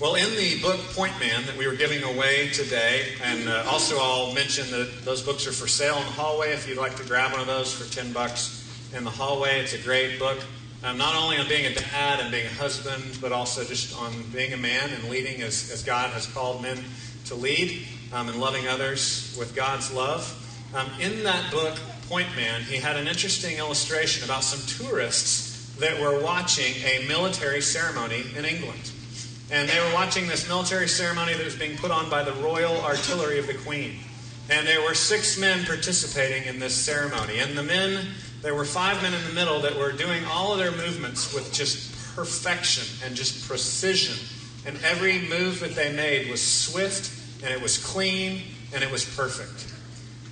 Well, 0.00 0.14
in 0.14 0.34
the 0.34 0.58
book 0.62 0.78
Point 0.94 1.12
Man 1.20 1.44
that 1.44 1.58
we 1.58 1.66
were 1.66 1.74
giving 1.74 2.02
away 2.02 2.48
today, 2.48 3.12
and 3.22 3.48
uh, 3.48 3.64
also 3.68 3.98
I'll 3.98 4.32
mention 4.32 4.70
that 4.70 5.04
those 5.04 5.20
books 5.20 5.46
are 5.46 5.52
for 5.52 5.68
sale 5.68 5.96
in 5.96 6.04
the 6.04 6.12
hallway 6.12 6.52
if 6.52 6.66
you'd 6.66 6.78
like 6.78 6.96
to 6.96 7.04
grab 7.04 7.32
one 7.32 7.40
of 7.42 7.46
those 7.46 7.70
for 7.74 7.92
10 7.92 8.12
bucks 8.12 8.66
in 8.96 9.04
the 9.04 9.10
hallway. 9.10 9.60
It's 9.60 9.74
a 9.74 9.78
great 9.78 10.18
book, 10.18 10.38
um, 10.82 10.96
not 10.96 11.14
only 11.14 11.36
on 11.36 11.46
being 11.48 11.66
a 11.66 11.74
dad 11.74 12.20
and 12.20 12.30
being 12.30 12.46
a 12.46 12.54
husband, 12.54 13.18
but 13.20 13.32
also 13.32 13.64
just 13.64 13.96
on 13.98 14.12
being 14.32 14.52
a 14.52 14.56
man 14.56 14.90
and 14.90 15.10
leading 15.10 15.42
as, 15.42 15.70
as 15.70 15.82
God 15.82 16.10
has 16.10 16.26
called 16.26 16.62
men 16.62 16.82
to 17.26 17.34
lead 17.34 17.86
um, 18.12 18.28
and 18.28 18.40
loving 18.40 18.66
others 18.66 19.36
with 19.38 19.54
God's 19.54 19.92
love. 19.92 20.36
Um, 20.74 20.88
in 21.00 21.22
that 21.24 21.50
book, 21.50 21.78
Point 22.08 22.34
Man, 22.34 22.62
he 22.62 22.76
had 22.76 22.96
an 22.96 23.06
interesting 23.06 23.58
illustration 23.58 24.24
about 24.24 24.42
some 24.42 24.60
tourists 24.66 25.76
that 25.78 26.00
were 26.00 26.20
watching 26.22 26.74
a 26.84 27.06
military 27.06 27.60
ceremony 27.60 28.24
in 28.36 28.44
England. 28.44 28.90
And 29.50 29.68
they 29.68 29.80
were 29.80 29.94
watching 29.94 30.28
this 30.28 30.48
military 30.48 30.88
ceremony 30.88 31.34
that 31.34 31.44
was 31.44 31.56
being 31.56 31.76
put 31.76 31.90
on 31.90 32.08
by 32.08 32.22
the 32.22 32.32
Royal 32.34 32.80
Artillery 32.82 33.38
of 33.38 33.46
the 33.46 33.54
Queen. 33.54 33.98
And 34.48 34.66
there 34.66 34.80
were 34.80 34.94
six 34.94 35.38
men 35.38 35.64
participating 35.64 36.44
in 36.44 36.58
this 36.58 36.74
ceremony. 36.74 37.38
And 37.38 37.56
the 37.56 37.62
men, 37.62 38.08
there 38.42 38.54
were 38.54 38.64
five 38.64 39.02
men 39.02 39.12
in 39.12 39.22
the 39.24 39.34
middle 39.34 39.60
that 39.60 39.76
were 39.76 39.92
doing 39.92 40.24
all 40.24 40.52
of 40.52 40.58
their 40.58 40.72
movements 40.72 41.34
with 41.34 41.52
just 41.52 42.14
perfection 42.14 42.84
and 43.04 43.14
just 43.14 43.46
precision. 43.46 44.16
And 44.66 44.78
every 44.84 45.20
move 45.28 45.60
that 45.60 45.74
they 45.74 45.92
made 45.92 46.30
was 46.30 46.40
swift, 46.40 47.42
and 47.42 47.52
it 47.52 47.62
was 47.62 47.78
clean, 47.78 48.42
and 48.74 48.82
it 48.82 48.90
was 48.90 49.04
perfect. 49.04 49.72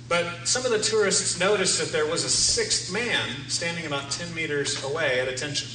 But 0.07 0.47
some 0.47 0.65
of 0.65 0.71
the 0.71 0.79
tourists 0.79 1.39
noticed 1.39 1.79
that 1.79 1.91
there 1.91 2.07
was 2.07 2.23
a 2.23 2.29
sixth 2.29 2.91
man 2.91 3.29
standing 3.47 3.85
about 3.85 4.09
10 4.09 4.33
meters 4.33 4.83
away 4.83 5.19
at 5.19 5.27
attention. 5.27 5.69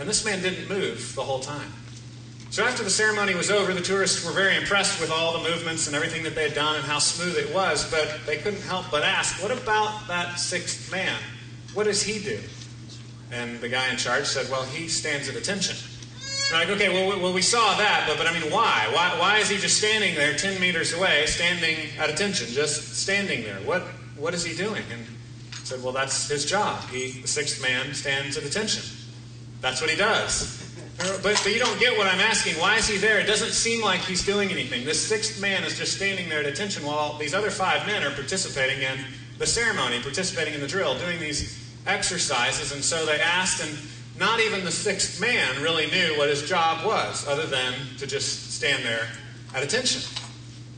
And 0.00 0.08
this 0.08 0.24
man 0.24 0.42
didn't 0.42 0.68
move 0.68 1.14
the 1.14 1.22
whole 1.22 1.40
time. 1.40 1.72
So 2.50 2.64
after 2.64 2.82
the 2.82 2.90
ceremony 2.90 3.34
was 3.34 3.50
over, 3.50 3.74
the 3.74 3.80
tourists 3.80 4.24
were 4.24 4.32
very 4.32 4.56
impressed 4.56 5.00
with 5.00 5.10
all 5.10 5.32
the 5.32 5.48
movements 5.48 5.86
and 5.86 5.94
everything 5.94 6.22
that 6.22 6.34
they 6.34 6.44
had 6.44 6.54
done 6.54 6.76
and 6.76 6.84
how 6.84 6.98
smooth 6.98 7.36
it 7.36 7.54
was, 7.54 7.88
but 7.90 8.20
they 8.26 8.38
couldn't 8.38 8.62
help 8.62 8.90
but 8.90 9.02
ask, 9.02 9.40
what 9.42 9.52
about 9.52 10.08
that 10.08 10.40
sixth 10.40 10.90
man? 10.90 11.18
What 11.74 11.84
does 11.84 12.02
he 12.02 12.18
do? 12.18 12.40
And 13.30 13.60
the 13.60 13.68
guy 13.68 13.90
in 13.90 13.96
charge 13.96 14.26
said, 14.26 14.50
well, 14.50 14.64
he 14.64 14.88
stands 14.88 15.28
at 15.28 15.36
attention. 15.36 15.76
They're 16.50 16.60
like, 16.60 16.70
okay, 16.70 16.88
well, 16.88 17.20
well, 17.20 17.32
we 17.32 17.42
saw 17.42 17.76
that, 17.76 18.04
but, 18.08 18.16
but 18.16 18.26
I 18.26 18.32
mean, 18.38 18.50
why? 18.50 18.88
why? 18.92 19.18
Why 19.18 19.38
is 19.38 19.50
he 19.50 19.58
just 19.58 19.76
standing 19.76 20.14
there 20.14 20.34
10 20.34 20.60
meters 20.60 20.94
away, 20.94 21.26
standing 21.26 21.76
at 21.98 22.08
attention, 22.08 22.46
just 22.48 22.96
standing 22.96 23.42
there? 23.42 23.56
What, 23.56 23.82
what 24.16 24.32
is 24.32 24.44
he 24.44 24.56
doing? 24.56 24.82
And 24.90 25.04
he 25.04 25.66
said, 25.66 25.82
well, 25.82 25.92
that's 25.92 26.28
his 26.28 26.46
job. 26.46 26.82
He, 26.88 27.20
the 27.20 27.28
sixth 27.28 27.62
man, 27.62 27.92
stands 27.92 28.38
at 28.38 28.44
attention. 28.44 28.82
That's 29.60 29.82
what 29.82 29.90
he 29.90 29.96
does. 29.96 30.64
But, 30.98 31.22
but 31.22 31.46
you 31.46 31.58
don't 31.58 31.78
get 31.78 31.96
what 31.96 32.06
I'm 32.06 32.18
asking. 32.18 32.54
Why 32.54 32.76
is 32.76 32.88
he 32.88 32.96
there? 32.96 33.20
It 33.20 33.26
doesn't 33.26 33.52
seem 33.52 33.82
like 33.82 34.00
he's 34.00 34.24
doing 34.24 34.50
anything. 34.50 34.84
This 34.84 35.00
sixth 35.00 35.40
man 35.40 35.62
is 35.64 35.78
just 35.78 35.94
standing 35.96 36.28
there 36.28 36.40
at 36.40 36.46
attention 36.46 36.84
while 36.84 37.16
these 37.18 37.34
other 37.34 37.50
five 37.50 37.86
men 37.86 38.02
are 38.02 38.10
participating 38.10 38.82
in 38.82 38.98
the 39.38 39.46
ceremony, 39.46 40.00
participating 40.00 40.54
in 40.54 40.60
the 40.60 40.66
drill, 40.66 40.98
doing 40.98 41.18
these 41.20 41.64
exercises. 41.86 42.72
And 42.72 42.84
so 42.84 43.06
they 43.06 43.20
asked, 43.20 43.62
and 43.62 43.78
not 44.18 44.40
even 44.40 44.64
the 44.64 44.72
sixth 44.72 45.20
man 45.20 45.62
really 45.62 45.86
knew 45.86 46.18
what 46.18 46.28
his 46.28 46.48
job 46.48 46.84
was, 46.84 47.26
other 47.26 47.46
than 47.46 47.74
to 47.98 48.06
just 48.06 48.52
stand 48.52 48.84
there 48.84 49.08
at 49.54 49.62
attention. 49.62 50.02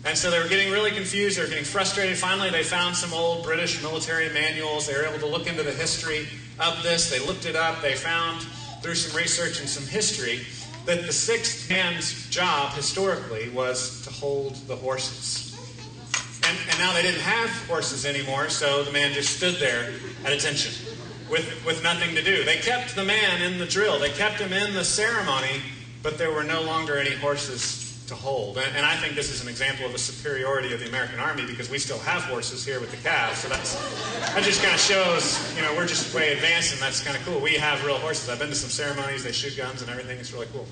And 0.05 0.17
so 0.17 0.31
they 0.31 0.39
were 0.39 0.49
getting 0.49 0.73
really 0.73 0.91
confused. 0.91 1.37
They 1.37 1.43
were 1.43 1.49
getting 1.49 1.65
frustrated. 1.65 2.17
Finally, 2.17 2.51
they 2.51 2.63
found 2.63 2.97
some 2.97 3.13
old 3.13 3.45
British 3.45 3.83
military 3.83 4.31
manuals. 4.31 4.87
They 4.87 4.95
were 4.95 5.05
able 5.05 5.19
to 5.19 5.27
look 5.27 5.47
into 5.47 5.63
the 5.63 5.73
history 5.73 6.27
of 6.59 6.83
this. 6.83 7.11
They 7.11 7.19
looked 7.19 7.45
it 7.45 7.57
up. 7.57 7.83
They 7.83 7.95
found 7.95 8.43
through 8.83 8.95
some 8.95 9.17
research 9.17 9.61
and 9.61 9.69
some 9.69 9.87
history 9.87 10.41
that 10.87 11.07
the 11.07 11.13
sixth 11.13 11.69
man's 11.69 12.29
job 12.31 12.73
historically 12.73 13.51
was 13.51 14.01
to 14.03 14.11
hold 14.11 14.55
the 14.67 14.77
horses. 14.77 15.50
And, 16.51 16.59
and, 16.69 16.79
now 16.81 16.93
they 16.93 17.03
didn't 17.03 17.21
have 17.21 17.49
horses 17.69 18.05
anymore, 18.05 18.49
so 18.49 18.83
the 18.83 18.91
man 18.91 19.13
just 19.13 19.37
stood 19.37 19.55
there 19.57 19.93
at 20.25 20.33
attention 20.33 20.73
with, 21.31 21.65
with 21.65 21.81
nothing 21.83 22.17
to 22.17 22.23
do. 22.23 22.43
They 22.43 22.57
kept 22.57 22.97
the 22.97 23.05
man 23.05 23.41
in 23.41 23.59
the 23.59 23.67
drill, 23.67 24.01
they 24.01 24.11
kept 24.11 24.41
him 24.41 24.53
in 24.53 24.75
the 24.75 24.85
ceremony, 24.85 25.63
but 26.03 26.19
there 26.19 26.33
were 26.33 26.43
no 26.43 26.63
longer 26.63 26.99
any 26.99 27.15
horses 27.15 28.05
to 28.09 28.17
hold. 28.17 28.59
And, 28.59 28.77
and 28.77 28.85
I 28.85 28.97
think 28.97 29.15
this 29.15 29.31
is 29.31 29.43
an 29.43 29.49
example 29.49 29.87
of 29.87 29.95
a 29.95 29.99
superiority 29.99 30.75
of 30.75 30.81
the 30.81 30.89
American 30.89 31.21
Army 31.21 31.47
because 31.47 31.71
we 31.71 31.79
still 31.79 32.01
have 32.01 32.23
horses 32.25 32.65
here 32.67 32.81
with 32.81 32.91
the 32.91 32.97
calves. 33.09 33.39
So 33.39 33.49
that's 33.49 33.77
that 34.35 34.43
just 34.43 34.61
kind 34.61 34.75
of 34.75 34.81
shows, 34.81 35.39
you 35.55 35.63
know, 35.63 35.73
we're 35.77 35.87
just 35.87 36.13
way 36.13 36.33
advanced, 36.33 36.73
and 36.73 36.83
that's 36.83 37.01
kind 37.01 37.17
of 37.17 37.25
cool. 37.25 37.39
We 37.39 37.55
have 37.55 37.85
real 37.87 37.99
horses. 37.99 38.29
I've 38.29 38.41
been 38.41 38.49
to 38.49 38.55
some 38.57 38.71
ceremonies; 38.71 39.23
they 39.23 39.31
shoot 39.31 39.57
guns 39.57 39.83
and 39.83 39.91
everything. 39.91 40.19
It's 40.19 40.33
really 40.33 40.49
cool. 40.53 40.67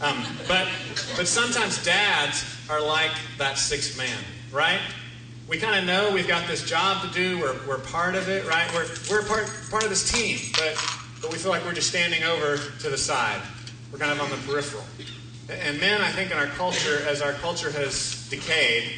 Um, 0.00 0.24
but 0.46 0.68
but 1.16 1.26
sometimes 1.26 1.82
dads 1.84 2.44
are 2.70 2.80
like 2.80 3.12
that 3.38 3.58
sixth 3.58 3.98
man, 3.98 4.22
right? 4.52 4.80
We 5.46 5.58
kind 5.58 5.78
of 5.78 5.84
know 5.84 6.10
we've 6.10 6.26
got 6.26 6.48
this 6.48 6.64
job 6.64 7.02
to 7.02 7.12
do. 7.12 7.38
We're, 7.38 7.56
we're 7.66 7.78
part 7.78 8.14
of 8.14 8.30
it, 8.30 8.46
right? 8.46 8.66
We're, 8.72 8.88
we're 9.10 9.22
part, 9.26 9.50
part 9.70 9.82
of 9.82 9.90
this 9.90 10.10
team, 10.10 10.38
but, 10.54 10.82
but 11.20 11.30
we 11.30 11.36
feel 11.36 11.50
like 11.50 11.62
we're 11.64 11.74
just 11.74 11.90
standing 11.90 12.22
over 12.22 12.56
to 12.56 12.88
the 12.88 12.96
side. 12.96 13.42
We're 13.92 13.98
kind 13.98 14.10
of 14.10 14.20
on 14.22 14.30
the 14.30 14.36
peripheral. 14.46 14.84
And 15.50 15.78
men, 15.78 16.00
I 16.00 16.10
think, 16.10 16.30
in 16.30 16.38
our 16.38 16.46
culture, 16.46 17.04
as 17.06 17.20
our 17.20 17.34
culture 17.34 17.70
has 17.72 18.26
decayed, 18.30 18.90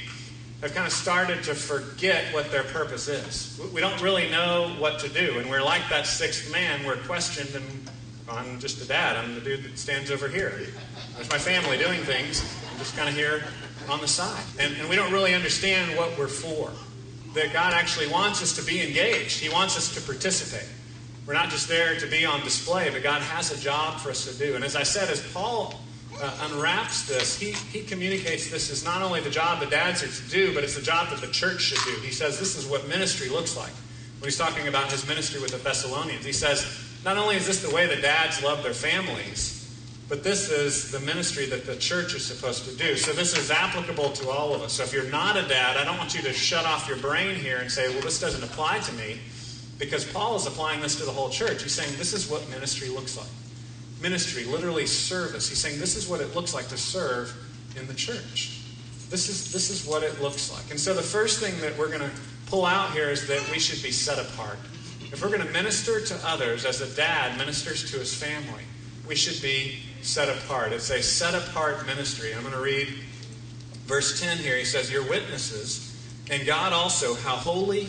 have 0.62 0.72
kind 0.72 0.86
of 0.86 0.92
started 0.92 1.42
to 1.44 1.54
forget 1.54 2.32
what 2.32 2.52
their 2.52 2.62
purpose 2.62 3.08
is. 3.08 3.60
We 3.74 3.80
don't 3.80 4.00
really 4.00 4.30
know 4.30 4.72
what 4.78 5.00
to 5.00 5.08
do, 5.08 5.40
and 5.40 5.50
we're 5.50 5.64
like 5.64 5.82
that 5.90 6.06
sixth 6.06 6.52
man. 6.52 6.86
We're 6.86 6.96
questioned, 6.98 7.56
and 7.56 7.90
I'm 8.28 8.60
just 8.60 8.80
a 8.80 8.86
dad. 8.86 9.16
I'm 9.16 9.34
the 9.34 9.40
dude 9.40 9.64
that 9.64 9.78
stands 9.78 10.12
over 10.12 10.28
here. 10.28 10.52
There's 11.16 11.28
my 11.28 11.38
family 11.38 11.76
doing 11.76 12.00
things. 12.02 12.40
I'm 12.70 12.78
just 12.78 12.96
kind 12.96 13.08
of 13.08 13.16
here 13.16 13.42
on 13.88 14.00
the 14.00 14.08
side. 14.08 14.44
And, 14.58 14.74
and 14.76 14.88
we 14.88 14.96
don't 14.96 15.12
really 15.12 15.34
understand 15.34 15.96
what 15.96 16.16
we're 16.18 16.28
for. 16.28 16.70
That 17.34 17.52
God 17.52 17.74
actually 17.74 18.08
wants 18.08 18.42
us 18.42 18.56
to 18.56 18.62
be 18.62 18.86
engaged, 18.86 19.40
He 19.40 19.48
wants 19.48 19.76
us 19.76 19.94
to 19.94 20.00
participate. 20.00 20.68
We're 21.26 21.34
not 21.34 21.50
just 21.50 21.68
there 21.68 21.98
to 21.98 22.06
be 22.06 22.24
on 22.24 22.40
display, 22.42 22.88
but 22.90 23.02
God 23.02 23.20
has 23.20 23.50
a 23.50 23.60
job 23.60 23.98
for 24.00 24.10
us 24.10 24.30
to 24.32 24.38
do. 24.38 24.54
And 24.54 24.64
as 24.64 24.76
I 24.76 24.84
said, 24.84 25.10
as 25.10 25.20
Paul 25.32 25.80
uh, 26.20 26.48
unwraps 26.48 27.08
this, 27.08 27.38
he, 27.38 27.50
he 27.50 27.84
communicates 27.84 28.48
this 28.48 28.70
is 28.70 28.84
not 28.84 29.02
only 29.02 29.20
the 29.20 29.30
job 29.30 29.58
the 29.58 29.66
dads 29.66 30.04
are 30.04 30.06
to 30.08 30.30
do, 30.30 30.54
but 30.54 30.62
it's 30.62 30.76
the 30.76 30.82
job 30.82 31.10
that 31.10 31.20
the 31.20 31.26
church 31.32 31.62
should 31.62 31.84
do. 31.84 32.00
He 32.00 32.12
says 32.12 32.38
this 32.38 32.56
is 32.56 32.64
what 32.64 32.88
ministry 32.88 33.28
looks 33.28 33.56
like. 33.56 33.72
When 34.20 34.28
he's 34.28 34.38
talking 34.38 34.68
about 34.68 34.90
his 34.90 35.06
ministry 35.06 35.40
with 35.42 35.50
the 35.50 35.58
Thessalonians, 35.58 36.24
he 36.24 36.32
says, 36.32 36.64
not 37.04 37.18
only 37.18 37.36
is 37.36 37.46
this 37.46 37.60
the 37.60 37.74
way 37.74 37.86
the 37.86 38.00
dads 38.00 38.42
love 38.42 38.62
their 38.62 38.72
families, 38.72 39.65
but 40.08 40.22
this 40.22 40.50
is 40.50 40.92
the 40.92 41.00
ministry 41.00 41.46
that 41.46 41.66
the 41.66 41.76
church 41.76 42.14
is 42.14 42.24
supposed 42.24 42.64
to 42.64 42.76
do. 42.76 42.96
So 42.96 43.12
this 43.12 43.36
is 43.36 43.50
applicable 43.50 44.10
to 44.10 44.30
all 44.30 44.54
of 44.54 44.62
us. 44.62 44.74
So 44.74 44.84
if 44.84 44.92
you're 44.92 45.10
not 45.10 45.36
a 45.36 45.42
dad, 45.48 45.76
I 45.76 45.84
don't 45.84 45.98
want 45.98 46.14
you 46.14 46.22
to 46.22 46.32
shut 46.32 46.64
off 46.64 46.86
your 46.86 46.98
brain 46.98 47.34
here 47.34 47.58
and 47.58 47.70
say, 47.70 47.88
well, 47.88 48.02
this 48.02 48.20
doesn't 48.20 48.42
apply 48.44 48.78
to 48.80 48.92
me, 48.92 49.18
because 49.78 50.04
Paul 50.04 50.36
is 50.36 50.46
applying 50.46 50.80
this 50.80 50.96
to 50.96 51.04
the 51.04 51.10
whole 51.10 51.28
church. 51.28 51.62
He's 51.62 51.72
saying 51.72 51.92
this 51.98 52.12
is 52.12 52.30
what 52.30 52.48
ministry 52.50 52.88
looks 52.88 53.16
like. 53.16 53.26
Ministry, 54.00 54.44
literally 54.44 54.86
service. 54.86 55.48
He's 55.48 55.58
saying 55.58 55.80
this 55.80 55.96
is 55.96 56.08
what 56.08 56.20
it 56.20 56.34
looks 56.36 56.54
like 56.54 56.68
to 56.68 56.76
serve 56.76 57.34
in 57.78 57.86
the 57.86 57.94
church. 57.94 58.60
This 59.10 59.28
is, 59.28 59.52
this 59.52 59.70
is 59.70 59.86
what 59.86 60.02
it 60.02 60.20
looks 60.20 60.52
like. 60.52 60.70
And 60.70 60.78
so 60.78 60.94
the 60.94 61.02
first 61.02 61.40
thing 61.40 61.58
that 61.60 61.76
we're 61.76 61.88
going 61.88 62.00
to 62.00 62.10
pull 62.46 62.64
out 62.64 62.92
here 62.92 63.10
is 63.10 63.26
that 63.28 63.48
we 63.50 63.58
should 63.58 63.82
be 63.82 63.90
set 63.90 64.18
apart. 64.18 64.58
If 65.12 65.22
we're 65.22 65.28
going 65.28 65.46
to 65.46 65.52
minister 65.52 66.00
to 66.00 66.20
others 66.26 66.64
as 66.64 66.80
a 66.80 66.96
dad 66.96 67.36
ministers 67.38 67.90
to 67.90 67.98
his 67.98 68.14
family, 68.14 68.64
we 69.06 69.14
should 69.14 69.40
be 69.40 69.78
set 70.06 70.28
apart. 70.28 70.72
It's 70.72 70.90
a 70.90 71.02
set 71.02 71.34
apart 71.34 71.84
ministry. 71.86 72.34
I'm 72.34 72.42
going 72.42 72.54
to 72.54 72.60
read 72.60 72.88
verse 73.86 74.20
10 74.20 74.38
here. 74.38 74.56
He 74.56 74.64
says, 74.64 74.90
Your 74.90 75.08
witnesses, 75.08 75.96
and 76.30 76.46
God 76.46 76.72
also, 76.72 77.14
how 77.14 77.36
holy 77.36 77.88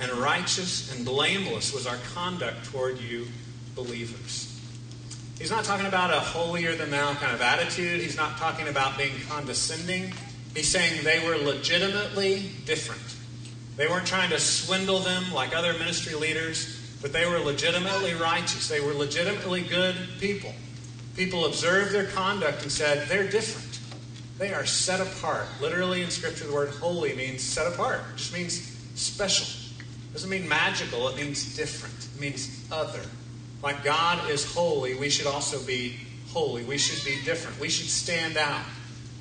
and 0.00 0.10
righteous 0.12 0.94
and 0.94 1.04
blameless 1.04 1.74
was 1.74 1.86
our 1.86 1.98
conduct 2.14 2.64
toward 2.66 2.98
you 3.00 3.26
believers. 3.74 4.44
He's 5.38 5.50
not 5.50 5.64
talking 5.64 5.86
about 5.86 6.10
a 6.10 6.18
holier 6.18 6.74
than 6.74 6.90
thou 6.90 7.14
kind 7.14 7.32
of 7.32 7.40
attitude. 7.40 8.00
He's 8.00 8.16
not 8.16 8.38
talking 8.38 8.68
about 8.68 8.98
being 8.98 9.14
condescending. 9.28 10.12
He's 10.54 10.68
saying 10.68 11.04
they 11.04 11.24
were 11.24 11.36
legitimately 11.36 12.50
different. 12.64 13.02
They 13.76 13.86
weren't 13.86 14.06
trying 14.06 14.30
to 14.30 14.40
swindle 14.40 14.98
them 14.98 15.32
like 15.32 15.54
other 15.54 15.72
ministry 15.74 16.14
leaders, 16.14 16.96
but 17.00 17.12
they 17.12 17.26
were 17.26 17.38
legitimately 17.38 18.14
righteous. 18.14 18.68
They 18.68 18.80
were 18.80 18.92
legitimately 18.92 19.62
good 19.62 19.94
people. 20.18 20.52
People 21.18 21.46
observed 21.46 21.90
their 21.90 22.04
conduct 22.04 22.62
and 22.62 22.70
said, 22.70 23.08
they're 23.08 23.28
different. 23.28 23.80
They 24.38 24.54
are 24.54 24.64
set 24.64 25.00
apart. 25.00 25.46
Literally 25.60 26.02
in 26.02 26.10
Scripture, 26.10 26.46
the 26.46 26.52
word 26.52 26.68
holy 26.68 27.12
means 27.16 27.42
set 27.42 27.66
apart. 27.66 28.02
It 28.14 28.18
just 28.18 28.32
means 28.32 28.76
special. 28.94 29.48
It 29.80 30.12
doesn't 30.12 30.30
mean 30.30 30.48
magical, 30.48 31.08
it 31.08 31.16
means 31.16 31.56
different. 31.56 31.96
It 32.14 32.20
means 32.20 32.64
other. 32.70 33.00
Like 33.64 33.82
God 33.82 34.30
is 34.30 34.44
holy, 34.44 34.94
we 34.94 35.10
should 35.10 35.26
also 35.26 35.60
be 35.66 35.96
holy. 36.28 36.62
We 36.62 36.78
should 36.78 37.04
be 37.04 37.20
different. 37.24 37.58
We 37.58 37.68
should 37.68 37.88
stand 37.88 38.36
out. 38.36 38.62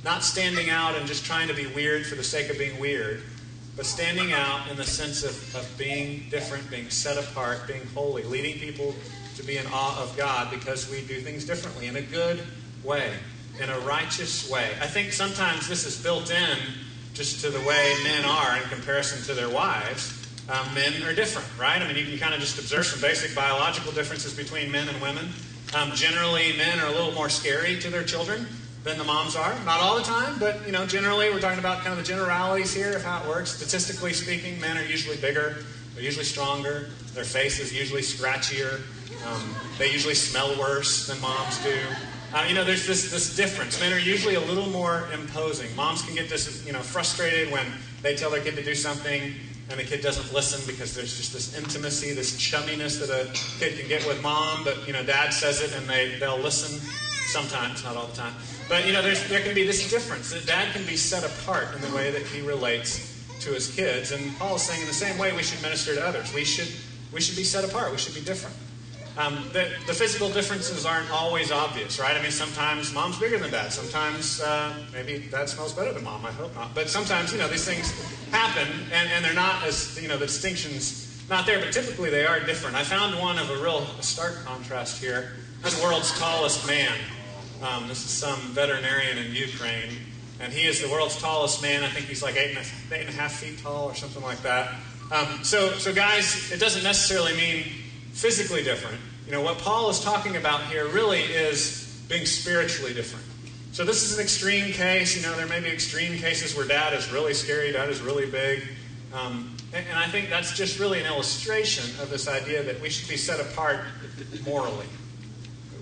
Not 0.04 0.24
standing 0.24 0.70
out 0.70 0.96
and 0.96 1.08
just 1.08 1.26
trying 1.26 1.48
to 1.48 1.56
be 1.56 1.66
weird 1.66 2.06
for 2.06 2.14
the 2.14 2.24
sake 2.24 2.52
of 2.52 2.60
being 2.60 2.80
weird, 2.80 3.24
but 3.76 3.88
standing 3.88 4.34
out 4.34 4.70
in 4.70 4.78
the 4.78 4.84
sense 4.84 5.24
of, 5.24 5.56
of 5.56 5.78
being 5.80 6.28
different, 6.30 6.70
being 6.70 6.92
set 6.92 7.18
apart, 7.18 7.68
being 7.68 7.88
holy, 7.96 8.22
leading 8.22 8.60
people 8.60 8.94
to 9.38 9.44
be 9.44 9.58
in 9.58 9.66
awe 9.68 10.02
of 10.02 10.16
God 10.18 10.50
because 10.52 10.90
we 10.90 11.02
do 11.02 11.22
things 11.22 11.46
differently 11.46 11.88
in 11.88 11.96
a 11.96 12.02
good 12.02 12.44
way, 12.84 13.14
in 13.62 13.70
a 13.70 13.80
righteous 13.80 14.50
way. 14.50 14.72
I 14.82 14.88
think 14.88 15.14
sometimes 15.14 15.68
this 15.68 15.86
is 15.86 16.02
built 16.02 16.32
in 16.32 16.58
just 17.14 17.42
to 17.42 17.50
the 17.50 17.60
way 17.62 17.96
men 18.04 18.26
are 18.26 18.58
in 18.58 18.64
comparison 18.64 19.24
to 19.26 19.34
their 19.34 19.50
wives. 19.50 20.14
Um, 20.50 20.74
men 20.74 21.04
are 21.04 21.14
different, 21.14 21.48
right? 21.60 21.82
I 21.82 21.88
mean, 21.88 21.98
you 21.98 22.06
can 22.06 22.18
kind 22.18 22.34
of 22.34 22.40
just 22.40 22.58
observe 22.58 22.86
some 22.86 23.02
basic 23.02 23.36
biological 23.36 23.92
differences 23.92 24.34
between 24.34 24.72
men 24.72 24.88
and 24.88 25.02
women. 25.02 25.30
Um, 25.76 25.92
generally, 25.92 26.56
men 26.58 26.80
are 26.80 26.88
a 26.88 26.92
little 26.92 27.12
more 27.12 27.30
scary 27.30 27.78
to 27.80 27.90
their 27.90 28.04
children 28.04 28.48
than 28.84 28.98
the 28.98 29.04
moms 29.04 29.36
are. 29.36 29.54
Not 29.66 29.82
all 29.82 29.98
the 29.98 30.04
time, 30.04 30.40
but 30.40 30.66
you 30.66 30.72
know, 30.72 30.86
generally, 30.86 31.30
we're 31.30 31.42
talking 31.42 31.60
about 31.60 31.80
kind 31.80 31.92
of 31.92 31.98
the 31.98 32.04
generalities 32.04 32.74
here 32.74 32.96
of 32.96 33.04
how 33.04 33.22
it 33.22 33.28
works. 33.28 33.52
Statistically 33.52 34.14
speaking, 34.14 34.60
men 34.62 34.78
are 34.78 34.86
usually 34.86 35.18
bigger, 35.18 35.58
they're 35.94 36.04
usually 36.04 36.24
stronger, 36.24 36.90
their 37.14 37.26
face 37.26 37.60
is 37.60 37.74
usually 37.74 38.02
scratchier, 38.02 38.82
um, 39.26 39.56
they 39.78 39.92
usually 39.92 40.16
smell 40.16 40.58
worse 40.60 41.08
than 41.08 41.20
moms 41.22 41.62
do. 41.64 41.78
Uh, 42.34 42.46
you 42.48 42.54
know, 42.54 42.64
there's 42.64 42.86
this, 42.86 43.10
this 43.10 43.36
difference. 43.36 43.80
Men 43.80 43.94
are 43.94 44.00
usually 44.00 44.36
a 44.36 44.42
little 44.42 44.70
more 44.70 45.08
imposing. 45.14 45.74
Moms 45.76 46.02
can 46.04 46.14
get 46.16 46.30
this, 46.30 46.66
you 46.66 46.74
know, 46.74 46.80
frustrated 46.80 47.52
when 47.52 47.66
they 48.02 48.16
tell 48.16 48.30
their 48.30 48.42
kid 48.42 48.56
to 48.56 48.64
do 48.64 48.76
something 48.76 49.34
and 49.70 49.80
the 49.80 49.84
kid 49.84 50.02
doesn't 50.02 50.34
listen 50.34 50.62
because 50.66 50.96
there's 50.96 51.18
just 51.18 51.34
this 51.34 51.58
intimacy, 51.58 52.14
this 52.14 52.38
chumminess 52.38 53.00
that 53.00 53.10
a 53.10 53.32
kid 53.60 53.78
can 53.78 53.88
get 53.88 54.06
with 54.08 54.22
mom. 54.22 54.64
But 54.64 54.88
you 54.88 54.94
know, 54.94 55.04
dad 55.04 55.32
says 55.32 55.62
it 55.62 55.76
and 55.76 55.88
they 55.90 56.18
they'll 56.20 56.40
listen 56.40 56.80
sometimes, 57.28 57.84
not 57.84 57.98
all 57.98 58.08
the 58.08 58.16
time. 58.16 58.34
But 58.70 58.86
you 58.86 58.94
know, 58.94 59.02
there 59.02 59.42
can 59.42 59.54
be 59.54 59.66
this 59.66 59.90
difference 59.90 60.32
that 60.32 60.46
dad 60.46 60.74
can 60.74 60.86
be 60.86 60.96
set 60.96 61.24
apart 61.24 61.76
in 61.76 61.82
the 61.82 61.94
way 61.96 62.12
that 62.12 62.22
he 62.24 62.42
relates 62.42 63.26
to 63.42 63.54
his 63.54 63.74
kids. 63.74 64.12
And 64.12 64.36
Paul 64.38 64.56
is 64.56 64.62
saying 64.62 64.82
in 64.82 64.88
the 64.88 64.94
same 64.94 65.18
way 65.18 65.36
we 65.36 65.44
should 65.44 65.62
minister 65.62 65.96
to 65.96 66.06
others. 66.06 66.34
We 66.34 66.46
should 66.46 66.70
we 67.14 67.20
should 67.20 67.36
be 67.36 67.44
set 67.44 67.66
apart. 67.66 67.92
We 67.92 67.98
should 67.98 68.16
be 68.16 68.22
different. 68.22 68.56
Um, 69.18 69.50
the, 69.52 69.68
the, 69.88 69.94
physical 69.94 70.30
differences 70.30 70.86
aren't 70.86 71.10
always 71.10 71.52
obvious, 71.52 72.00
right? 72.00 72.16
I 72.16 72.22
mean, 72.22 72.30
sometimes 72.30 72.94
mom's 72.94 73.18
bigger 73.18 73.40
than 73.40 73.50
dad. 73.50 73.72
Sometimes 73.72 74.40
uh, 74.42 74.72
maybe 74.94 75.26
dad 75.32 75.50
smells 75.50 75.74
better 75.74 75.92
than 75.92 76.04
mom. 76.04 76.24
I 76.24 76.32
hope 76.32 76.54
not. 76.54 76.76
But 76.76 76.88
sometimes, 76.88 77.32
you 77.32 77.40
know, 77.40 77.48
these 77.48 77.66
things 77.66 77.92
happen, 78.30 78.68
and, 78.94 79.10
and 79.12 79.26
they're 79.26 79.34
not 79.34 79.64
as, 79.64 80.00
you 80.00 80.08
know, 80.08 80.18
the 80.18 80.28
distinctions 80.28 81.26
not 81.30 81.48
there, 81.48 81.60
but 81.60 81.74
typically 81.74 82.12
they 82.12 82.28
are 82.28 82.40
different. 82.42 82.76
I 82.76 82.84
found 82.84 83.20
one 83.20 83.40
of 83.40 83.50
a 83.50 83.58
real 83.58 83.86
stark 84.02 84.46
contrast 84.46 85.02
here. 85.02 85.34
The 85.64 85.80
world's 85.84 86.18
tallest 86.20 86.68
man. 86.68 86.94
Um, 87.64 87.88
this 87.88 88.06
is 88.06 88.12
some 88.12 88.40
veterinarian 88.54 89.18
in 89.18 89.34
Ukraine, 89.34 89.98
and 90.40 90.54
he 90.54 90.68
is 90.68 90.80
the 90.80 90.90
world's 90.90 91.20
tallest 91.20 91.64
man. 91.64 91.84
I 91.84 91.90
think 91.90 92.06
he's 92.06 92.22
like 92.22 92.36
eight 92.36 92.56
and 92.56 92.60
a, 92.60 92.96
eight 92.96 93.08
and 93.08 93.10
a 93.10 93.20
half 93.20 93.34
feet 93.34 93.58
tall 93.60 93.86
or 93.86 93.96
something 93.96 94.22
like 94.22 94.44
that. 94.44 94.76
Um, 95.12 95.44
so, 95.44 95.72
so 95.74 95.92
guys, 95.92 96.52
it 96.52 96.60
doesn't 96.60 96.84
necessarily 96.84 97.36
mean 97.36 97.66
physically 98.18 98.64
different. 98.64 99.00
You 99.28 99.32
know, 99.32 99.42
what 99.42 99.60
Paul 99.60 99.92
is 99.92 100.00
talking 100.00 100.38
about 100.38 100.64
here 100.64 100.88
really 100.88 101.20
is 101.22 102.04
being 102.10 102.26
spiritually 102.26 102.94
different. 102.94 103.24
So 103.74 103.86
this 103.86 104.02
is 104.02 104.18
an 104.18 104.24
extreme 104.24 104.74
case. 104.74 105.16
You 105.16 105.22
know, 105.22 105.38
there 105.38 105.46
may 105.46 105.60
be 105.60 105.68
extreme 105.68 106.18
cases 106.18 106.56
where 106.56 106.68
dad 106.68 106.94
is 106.94 107.12
really 107.12 107.36
scary, 107.36 107.72
dad 107.72 107.90
is 107.90 108.02
really 108.02 108.26
big. 108.26 108.64
Um, 109.14 109.56
and, 109.72 109.86
and 109.88 110.00
I 110.00 110.08
think 110.08 110.30
that's 110.30 110.58
just 110.58 110.80
really 110.80 111.00
an 111.00 111.06
illustration 111.06 111.86
of 112.02 112.10
this 112.10 112.28
idea 112.28 112.64
that 112.64 112.82
we 112.82 112.90
should 112.90 113.08
be 113.08 113.18
set 113.18 113.40
apart 113.40 113.82
morally. 114.46 114.88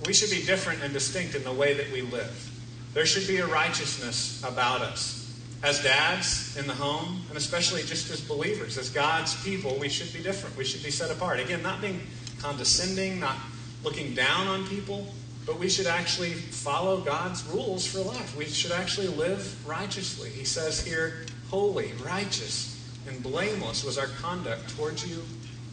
We 0.06 0.14
should 0.14 0.30
be 0.30 0.44
different 0.46 0.84
and 0.84 0.92
distinct 0.92 1.36
in 1.36 1.44
the 1.46 1.54
way 1.54 1.74
that 1.74 1.90
we 1.94 2.02
live. 2.02 2.52
There 2.94 3.06
should 3.06 3.28
be 3.28 3.38
a 3.38 3.48
righteousness 3.48 4.44
about 4.44 4.82
us. 4.82 5.22
As 5.64 5.82
dads 5.82 6.58
in 6.58 6.68
the 6.68 6.74
home, 6.74 7.22
and 7.30 7.38
especially 7.38 7.82
just 7.84 8.12
as 8.12 8.20
believers, 8.20 8.78
as 8.78 8.90
God's 8.90 9.42
people, 9.42 9.78
we 9.80 9.88
should 9.88 10.12
be 10.12 10.22
different. 10.22 10.58
We 10.58 10.66
should 10.66 10.84
be 10.84 10.92
set 10.92 11.10
apart. 11.12 11.40
Again, 11.40 11.64
not 11.64 11.82
being 11.82 12.02
condescending, 12.46 13.20
not 13.20 13.38
looking 13.84 14.14
down 14.14 14.48
on 14.48 14.68
people, 14.68 15.14
but 15.46 15.58
we 15.60 15.68
should 15.68 15.88
actually 15.88 16.32
follow 16.32 17.02
God's 17.02 17.44
rules 17.48 17.86
for 17.86 18.00
life. 18.00 18.38
We 18.38 18.46
should 18.46 18.72
actually 18.72 19.08
live 19.08 19.68
righteously. 19.68 20.30
He 20.30 20.46
says 20.46 20.86
here, 20.86 21.26
holy, 21.50 21.92
righteous, 22.04 22.72
and 23.08 23.22
blameless 23.22 23.84
was 23.84 23.98
our 23.98 24.08
conduct 24.22 24.76
towards 24.76 25.08
you, 25.08 25.24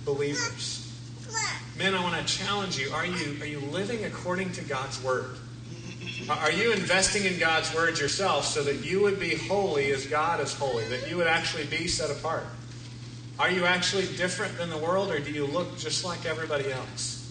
believers. 0.05 0.79
Men, 1.77 1.95
I 1.95 2.03
want 2.03 2.27
to 2.27 2.39
challenge 2.39 2.79
you. 2.79 2.91
Are 2.93 3.07
you, 3.07 3.37
are 3.41 3.47
you 3.47 3.61
living 3.61 4.05
according 4.05 4.53
to 4.53 4.65
God's 4.65 5.03
word? 5.03 5.37
Are 6.29 6.53
you 6.53 6.73
investing 6.73 7.25
in 7.25 7.39
God's 7.39 7.75
word 7.75 7.99
yourself 7.99 8.47
so 8.47 8.63
that 8.63 8.85
you 8.85 9.03
would 9.03 9.19
be 9.19 9.35
holy 9.35 9.91
as 9.91 10.07
God 10.07 10.41
is 10.41 10.55
holy, 10.55 10.87
that 10.89 11.09
you 11.09 11.17
would 11.17 11.27
actually 11.27 11.67
be 11.67 11.89
set 11.89 12.11
apart? 12.11 12.47
Are 13.43 13.51
you 13.51 13.65
actually 13.65 14.07
different 14.17 14.57
than 14.57 14.71
the 14.71 14.79
world, 14.79 15.11
or 15.11 15.19
do 15.19 15.33
you 15.33 15.45
look 15.45 15.77
just 15.77 16.05
like 16.05 16.27
everybody 16.27 16.71
else? 16.71 17.29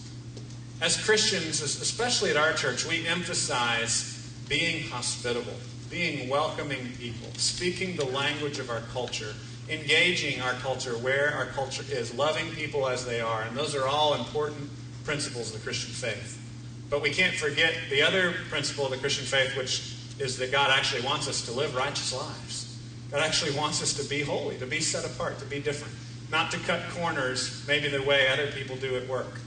As 0.82 1.02
Christians, 1.02 1.62
especially 1.62 2.28
at 2.28 2.36
our 2.36 2.52
church, 2.52 2.84
we 2.84 3.06
emphasize 3.06 4.30
being 4.46 4.86
hospitable, 4.90 5.56
being 5.88 6.28
welcoming 6.28 6.92
people, 6.98 7.30
speaking 7.38 7.96
the 7.96 8.04
language 8.04 8.58
of 8.58 8.68
our 8.68 8.82
culture, 8.92 9.32
engaging 9.70 10.42
our 10.42 10.52
culture 10.52 10.98
where 10.98 11.32
our 11.32 11.46
culture 11.46 11.84
is, 11.88 12.14
loving 12.14 12.50
people 12.50 12.86
as 12.86 13.06
they 13.06 13.22
are. 13.22 13.44
And 13.44 13.56
those 13.56 13.74
are 13.74 13.86
all 13.86 14.12
important 14.12 14.68
principles 15.04 15.54
of 15.54 15.60
the 15.60 15.64
Christian 15.64 15.94
faith. 15.94 16.38
But 16.90 17.00
we 17.00 17.08
can't 17.08 17.34
forget 17.34 17.72
the 17.88 18.02
other 18.02 18.34
principle 18.50 18.84
of 18.84 18.90
the 18.90 18.98
Christian 18.98 19.24
faith, 19.24 19.56
which 19.56 19.96
is 20.18 20.36
that 20.36 20.52
God 20.52 20.70
actually 20.70 21.06
wants 21.06 21.26
us 21.26 21.40
to 21.46 21.52
live 21.52 21.74
righteous 21.74 22.12
lives. 22.12 22.78
God 23.10 23.22
actually 23.22 23.56
wants 23.56 23.82
us 23.82 23.94
to 23.94 24.04
be 24.04 24.20
holy, 24.20 24.58
to 24.58 24.66
be 24.66 24.80
set 24.80 25.06
apart, 25.06 25.38
to 25.38 25.46
be 25.46 25.58
different. 25.58 25.94
Not 26.32 26.50
to 26.52 26.58
cut 26.58 26.80
corners 26.90 27.62
maybe 27.68 27.88
the 27.88 28.02
way 28.02 28.26
other 28.28 28.50
people 28.50 28.74
do 28.76 28.96
at 28.96 29.06
work. 29.06 29.38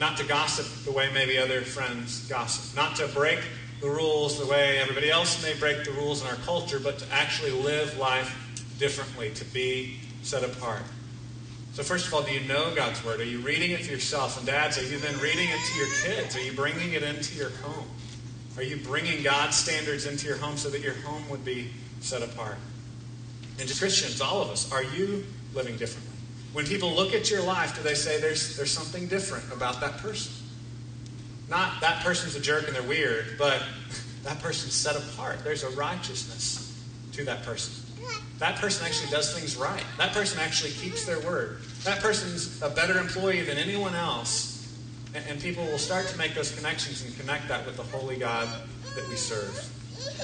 Not 0.00 0.16
to 0.18 0.24
gossip 0.24 0.66
the 0.84 0.90
way 0.90 1.08
maybe 1.14 1.38
other 1.38 1.62
friends 1.62 2.28
gossip. 2.28 2.76
Not 2.76 2.96
to 2.96 3.06
break 3.06 3.38
the 3.80 3.88
rules 3.88 4.38
the 4.38 4.46
way 4.46 4.78
everybody 4.78 5.10
else 5.10 5.42
may 5.42 5.54
break 5.54 5.84
the 5.84 5.92
rules 5.92 6.22
in 6.22 6.26
our 6.26 6.36
culture, 6.36 6.80
but 6.80 6.98
to 6.98 7.06
actually 7.12 7.52
live 7.52 7.96
life 7.98 8.36
differently, 8.78 9.30
to 9.30 9.44
be 9.46 10.00
set 10.22 10.42
apart. 10.42 10.82
So, 11.74 11.82
first 11.82 12.06
of 12.08 12.14
all, 12.14 12.22
do 12.22 12.32
you 12.32 12.40
know 12.48 12.74
God's 12.74 13.04
Word? 13.04 13.20
Are 13.20 13.24
you 13.24 13.40
reading 13.40 13.70
it 13.70 13.82
to 13.82 13.90
yourself? 13.90 14.36
And, 14.38 14.46
dads, 14.46 14.78
are 14.78 14.84
you 14.84 14.98
then 14.98 15.18
reading 15.20 15.48
it 15.48 15.60
to 15.72 15.78
your 15.78 15.88
kids? 16.02 16.36
Are 16.36 16.40
you 16.40 16.52
bringing 16.52 16.94
it 16.94 17.02
into 17.02 17.36
your 17.36 17.50
home? 17.50 17.86
Are 18.56 18.62
you 18.62 18.76
bringing 18.76 19.22
God's 19.22 19.56
standards 19.56 20.06
into 20.06 20.26
your 20.26 20.36
home 20.36 20.56
so 20.56 20.70
that 20.70 20.80
your 20.80 20.94
home 20.94 21.28
would 21.28 21.44
be 21.44 21.70
set 22.00 22.22
apart? 22.22 22.56
And 23.58 23.68
just 23.68 23.80
Christians, 23.80 24.20
all 24.20 24.42
of 24.42 24.50
us, 24.50 24.70
are 24.72 24.84
you 24.84 25.24
living 25.52 25.76
differently? 25.76 26.13
When 26.54 26.64
people 26.64 26.92
look 26.92 27.12
at 27.12 27.30
your 27.30 27.42
life, 27.42 27.74
do 27.74 27.82
they 27.82 27.96
say 27.96 28.20
there's, 28.20 28.56
there's 28.56 28.70
something 28.70 29.08
different 29.08 29.52
about 29.52 29.80
that 29.80 29.98
person? 29.98 30.32
Not 31.50 31.80
that 31.80 32.04
person's 32.04 32.36
a 32.36 32.40
jerk 32.40 32.68
and 32.68 32.76
they're 32.76 32.82
weird, 32.84 33.36
but 33.36 33.60
that 34.22 34.40
person's 34.40 34.72
set 34.72 34.96
apart. 34.96 35.42
There's 35.42 35.64
a 35.64 35.70
righteousness 35.70 36.80
to 37.12 37.24
that 37.24 37.42
person. 37.42 37.74
That 38.38 38.56
person 38.56 38.86
actually 38.86 39.10
does 39.10 39.34
things 39.34 39.56
right. 39.56 39.84
That 39.98 40.12
person 40.12 40.38
actually 40.38 40.72
keeps 40.72 41.04
their 41.04 41.18
word. 41.20 41.60
That 41.82 42.00
person's 42.00 42.62
a 42.62 42.70
better 42.70 42.98
employee 42.98 43.42
than 43.42 43.58
anyone 43.58 43.94
else. 43.94 44.52
And, 45.14 45.40
people 45.40 45.64
will 45.64 45.78
start 45.78 46.08
to 46.08 46.18
make 46.18 46.34
those 46.34 46.52
connections 46.54 47.04
and 47.04 47.16
connect 47.16 47.46
that 47.48 47.64
with 47.66 47.76
the 47.76 47.84
holy 47.84 48.16
God 48.16 48.48
that 48.96 49.08
we 49.08 49.14
serve. 49.14 49.70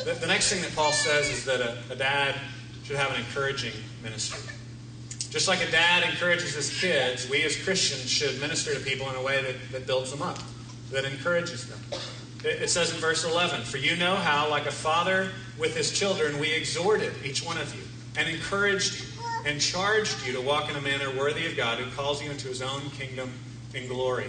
The, 0.05 0.15
the 0.15 0.27
next 0.27 0.53
thing 0.53 0.63
that 0.63 0.75
Paul 0.75 0.91
says 0.91 1.29
is 1.31 1.45
that 1.45 1.61
a, 1.61 1.79
a 1.91 1.95
dad 1.95 2.35
should 2.83 2.97
have 2.97 3.11
an 3.13 3.21
encouraging 3.21 3.73
ministry. 4.03 4.53
Just 5.31 5.47
like 5.47 5.63
a 5.67 5.71
dad 5.71 6.03
encourages 6.03 6.55
his 6.55 6.81
kids, 6.81 7.31
we 7.31 7.45
as 7.45 7.57
Christians 7.57 8.11
should 8.11 8.41
minister 8.41 8.75
to 8.75 8.81
people 8.81 9.09
in 9.11 9.15
a 9.15 9.23
way 9.23 9.43
that, 9.43 9.55
that 9.71 9.87
builds 9.87 10.11
them 10.11 10.23
up, 10.23 10.39
that 10.91 11.05
encourages 11.05 11.69
them. 11.69 11.79
It, 12.45 12.63
it 12.63 12.71
says 12.71 12.93
in 12.93 12.99
verse 12.99 13.25
11, 13.25 13.63
For 13.63 13.77
you 13.79 13.97
know 13.97 14.17
how, 14.17 14.51
like 14.51 14.67
a 14.67 14.73
father 14.73 15.31
with 15.57 15.77
his 15.77 15.93
children, 15.93 16.41
we 16.41 16.53
exhorted 16.53 17.13
each 17.25 17.45
one 17.45 17.59
of 17.59 17.73
you 17.75 17.83
and 18.17 18.29
encouraged 18.29 19.01
you 19.01 19.07
and 19.47 19.61
charged 19.61 20.27
you 20.27 20.33
to 20.33 20.41
walk 20.41 20.69
in 20.69 20.77
a 20.77 20.81
manner 20.81 21.11
worthy 21.17 21.47
of 21.47 21.57
God 21.57 21.79
who 21.79 21.91
calls 21.93 22.23
you 22.23 22.31
into 22.31 22.49
his 22.49 22.61
own 22.61 22.91
kingdom 22.91 23.33
and 23.75 23.89
glory. 23.89 24.27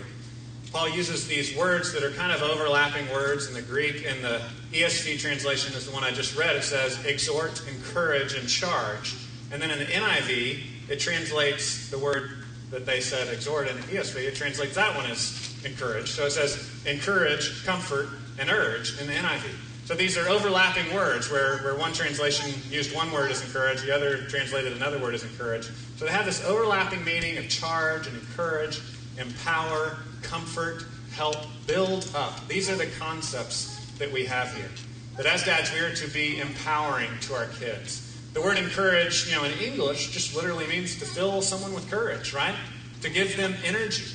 Paul 0.72 0.88
uses 0.90 1.28
these 1.28 1.56
words 1.58 1.92
that 1.94 2.04
are 2.04 2.12
kind 2.12 2.32
of 2.32 2.42
overlapping 2.42 3.10
words 3.12 3.48
in 3.48 3.54
the 3.54 3.62
Greek. 3.62 4.06
In 4.06 4.22
the 4.22 4.42
ESV 4.72 5.20
translation 5.20 5.74
is 5.74 5.86
the 5.86 5.94
one 5.94 6.04
I 6.06 6.12
just 6.12 6.38
read. 6.38 6.56
It 6.56 6.64
says 6.64 7.04
exhort, 7.06 7.62
encourage, 7.68 8.36
and 8.36 8.48
charge. 8.48 9.16
And 9.52 9.62
then 9.62 9.70
in 9.70 9.80
the 9.80 9.86
NIV, 9.86 10.64
it 10.90 11.00
translates 11.00 11.90
the 11.90 11.98
word 11.98 12.46
that 12.72 12.86
they 12.86 13.02
said 13.02 13.28
exhort 13.34 13.68
in 13.68 13.76
the 13.76 13.84
ESV, 13.84 14.28
it 14.28 14.36
translates 14.36 14.76
that 14.76 14.96
one 14.96 15.06
as 15.10 15.54
encourage. 15.66 16.12
So 16.12 16.26
it 16.26 16.32
says 16.32 16.70
encourage, 16.86 17.66
comfort, 17.66 18.10
and 18.40 18.50
urge 18.50 19.00
in 19.00 19.08
the 19.08 19.14
NIV. 19.14 19.52
So 19.86 19.96
these 19.96 20.18
are 20.18 20.30
overlapping 20.30 20.94
words 20.94 21.30
where, 21.30 21.58
where 21.60 21.76
one 21.76 21.92
translation 21.92 22.54
used 22.70 22.96
one 22.96 23.12
word 23.12 23.30
as 23.30 23.42
encourage, 23.44 23.82
the 23.82 23.94
other 23.94 24.18
translated 24.30 24.74
another 24.74 25.00
word 25.00 25.16
as 25.16 25.24
encourage. 25.24 25.66
So 25.98 26.06
they 26.06 26.12
have 26.12 26.26
this 26.26 26.44
overlapping 26.46 27.04
meaning 27.04 27.38
of 27.38 27.50
charge 27.50 28.08
and 28.08 28.16
encourage, 28.18 28.80
empower, 29.18 29.98
comfort, 30.22 30.86
help, 31.12 31.36
build 31.68 32.10
up. 32.16 32.48
These 32.48 32.70
are 32.70 32.76
the 32.76 32.88
concepts 33.00 33.86
that 33.98 34.12
we 34.12 34.26
have 34.26 34.54
here. 34.56 34.70
That 35.18 35.26
as 35.26 35.44
dads, 35.44 35.74
we 35.74 35.80
are 35.80 35.94
to 35.94 36.08
be 36.08 36.40
empowering 36.40 37.10
to 37.22 37.34
our 37.34 37.48
kids. 37.48 38.11
The 38.34 38.42
word 38.42 38.58
encourage, 38.58 39.28
you 39.28 39.36
know, 39.36 39.44
in 39.44 39.52
English 39.60 40.12
just 40.12 40.36
literally 40.36 40.66
means 40.68 40.98
to 41.00 41.06
fill 41.06 41.42
someone 41.42 41.74
with 41.74 41.90
courage, 41.90 42.34
right? 42.34 42.56
To 43.02 43.10
give 43.10 43.36
them 43.36 43.56
energy. 43.66 44.06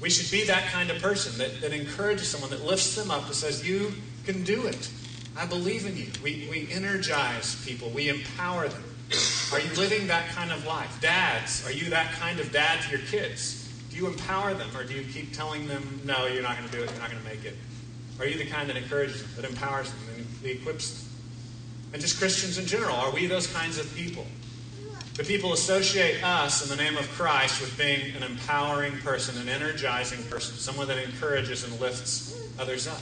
We 0.00 0.10
should 0.10 0.30
be 0.30 0.44
that 0.44 0.70
kind 0.70 0.90
of 0.90 1.00
person 1.00 1.38
that, 1.38 1.62
that 1.62 1.72
encourages 1.72 2.28
someone, 2.28 2.50
that 2.50 2.64
lifts 2.64 2.94
them 2.94 3.10
up, 3.10 3.28
that 3.28 3.34
says, 3.34 3.66
You 3.66 3.92
can 4.26 4.44
do 4.44 4.66
it. 4.66 4.90
I 5.38 5.46
believe 5.46 5.86
in 5.86 5.96
you. 5.96 6.08
We, 6.22 6.48
we 6.50 6.68
energize 6.70 7.62
people, 7.64 7.88
we 7.90 8.08
empower 8.08 8.68
them. 8.68 8.84
Are 9.52 9.60
you 9.60 9.72
living 9.74 10.08
that 10.08 10.28
kind 10.30 10.50
of 10.50 10.66
life? 10.66 10.98
Dads, 11.00 11.64
are 11.66 11.72
you 11.72 11.90
that 11.90 12.12
kind 12.12 12.40
of 12.40 12.52
dad 12.52 12.82
to 12.82 12.90
your 12.90 13.06
kids? 13.06 13.62
Do 13.90 13.96
you 13.96 14.08
empower 14.08 14.52
them 14.54 14.68
or 14.76 14.84
do 14.84 14.94
you 14.94 15.04
keep 15.04 15.32
telling 15.32 15.68
them, 15.68 16.00
no, 16.04 16.26
you're 16.26 16.42
not 16.42 16.56
going 16.56 16.68
to 16.68 16.76
do 16.76 16.82
it, 16.82 16.90
you're 16.90 17.00
not 17.00 17.10
going 17.10 17.22
to 17.22 17.28
make 17.28 17.44
it? 17.44 17.56
Are 18.18 18.26
you 18.26 18.36
the 18.36 18.46
kind 18.46 18.68
that 18.68 18.76
encourages 18.76 19.22
them, 19.22 19.30
that 19.36 19.50
empowers 19.50 19.90
them, 19.90 20.00
and 20.16 20.46
equips 20.46 21.02
them? 21.02 21.05
And 21.96 22.02
just 22.02 22.18
Christians 22.18 22.58
in 22.58 22.66
general, 22.66 22.94
are 22.94 23.10
we 23.10 23.26
those 23.26 23.46
kinds 23.46 23.78
of 23.78 23.90
people? 23.96 24.26
The 25.14 25.24
people 25.24 25.54
associate 25.54 26.22
us 26.22 26.62
in 26.62 26.68
the 26.68 26.76
name 26.76 26.98
of 26.98 27.08
Christ 27.12 27.58
with 27.62 27.74
being 27.78 28.14
an 28.14 28.22
empowering 28.22 28.98
person, 28.98 29.40
an 29.40 29.48
energizing 29.48 30.22
person, 30.24 30.56
someone 30.56 30.88
that 30.88 31.02
encourages 31.02 31.64
and 31.64 31.80
lifts 31.80 32.38
others 32.58 32.86
up. 32.86 33.00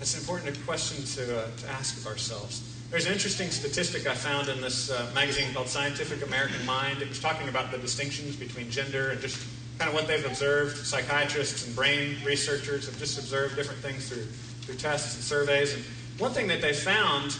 That's 0.00 0.12
an 0.14 0.22
important 0.22 0.58
question 0.66 1.04
to, 1.04 1.38
uh, 1.38 1.46
to 1.56 1.68
ask 1.68 1.96
of 1.96 2.08
ourselves. 2.08 2.68
There's 2.90 3.06
an 3.06 3.12
interesting 3.12 3.50
statistic 3.50 4.08
I 4.08 4.14
found 4.16 4.48
in 4.48 4.60
this 4.60 4.90
uh, 4.90 5.08
magazine 5.14 5.54
called 5.54 5.68
Scientific 5.68 6.26
American 6.26 6.66
Mind. 6.66 7.00
It 7.00 7.08
was 7.08 7.20
talking 7.20 7.48
about 7.48 7.70
the 7.70 7.78
distinctions 7.78 8.34
between 8.34 8.72
gender 8.72 9.10
and 9.10 9.20
just 9.20 9.40
kind 9.78 9.88
of 9.88 9.94
what 9.94 10.08
they've 10.08 10.26
observed. 10.26 10.78
Psychiatrists 10.78 11.64
and 11.64 11.76
brain 11.76 12.16
researchers 12.24 12.86
have 12.86 12.98
just 12.98 13.20
observed 13.20 13.54
different 13.54 13.78
things 13.82 14.08
through, 14.08 14.24
through 14.62 14.78
tests 14.78 15.14
and 15.14 15.22
surveys. 15.22 15.74
And 15.74 15.84
one 16.18 16.32
thing 16.32 16.48
that 16.48 16.60
they 16.60 16.72
found 16.72 17.36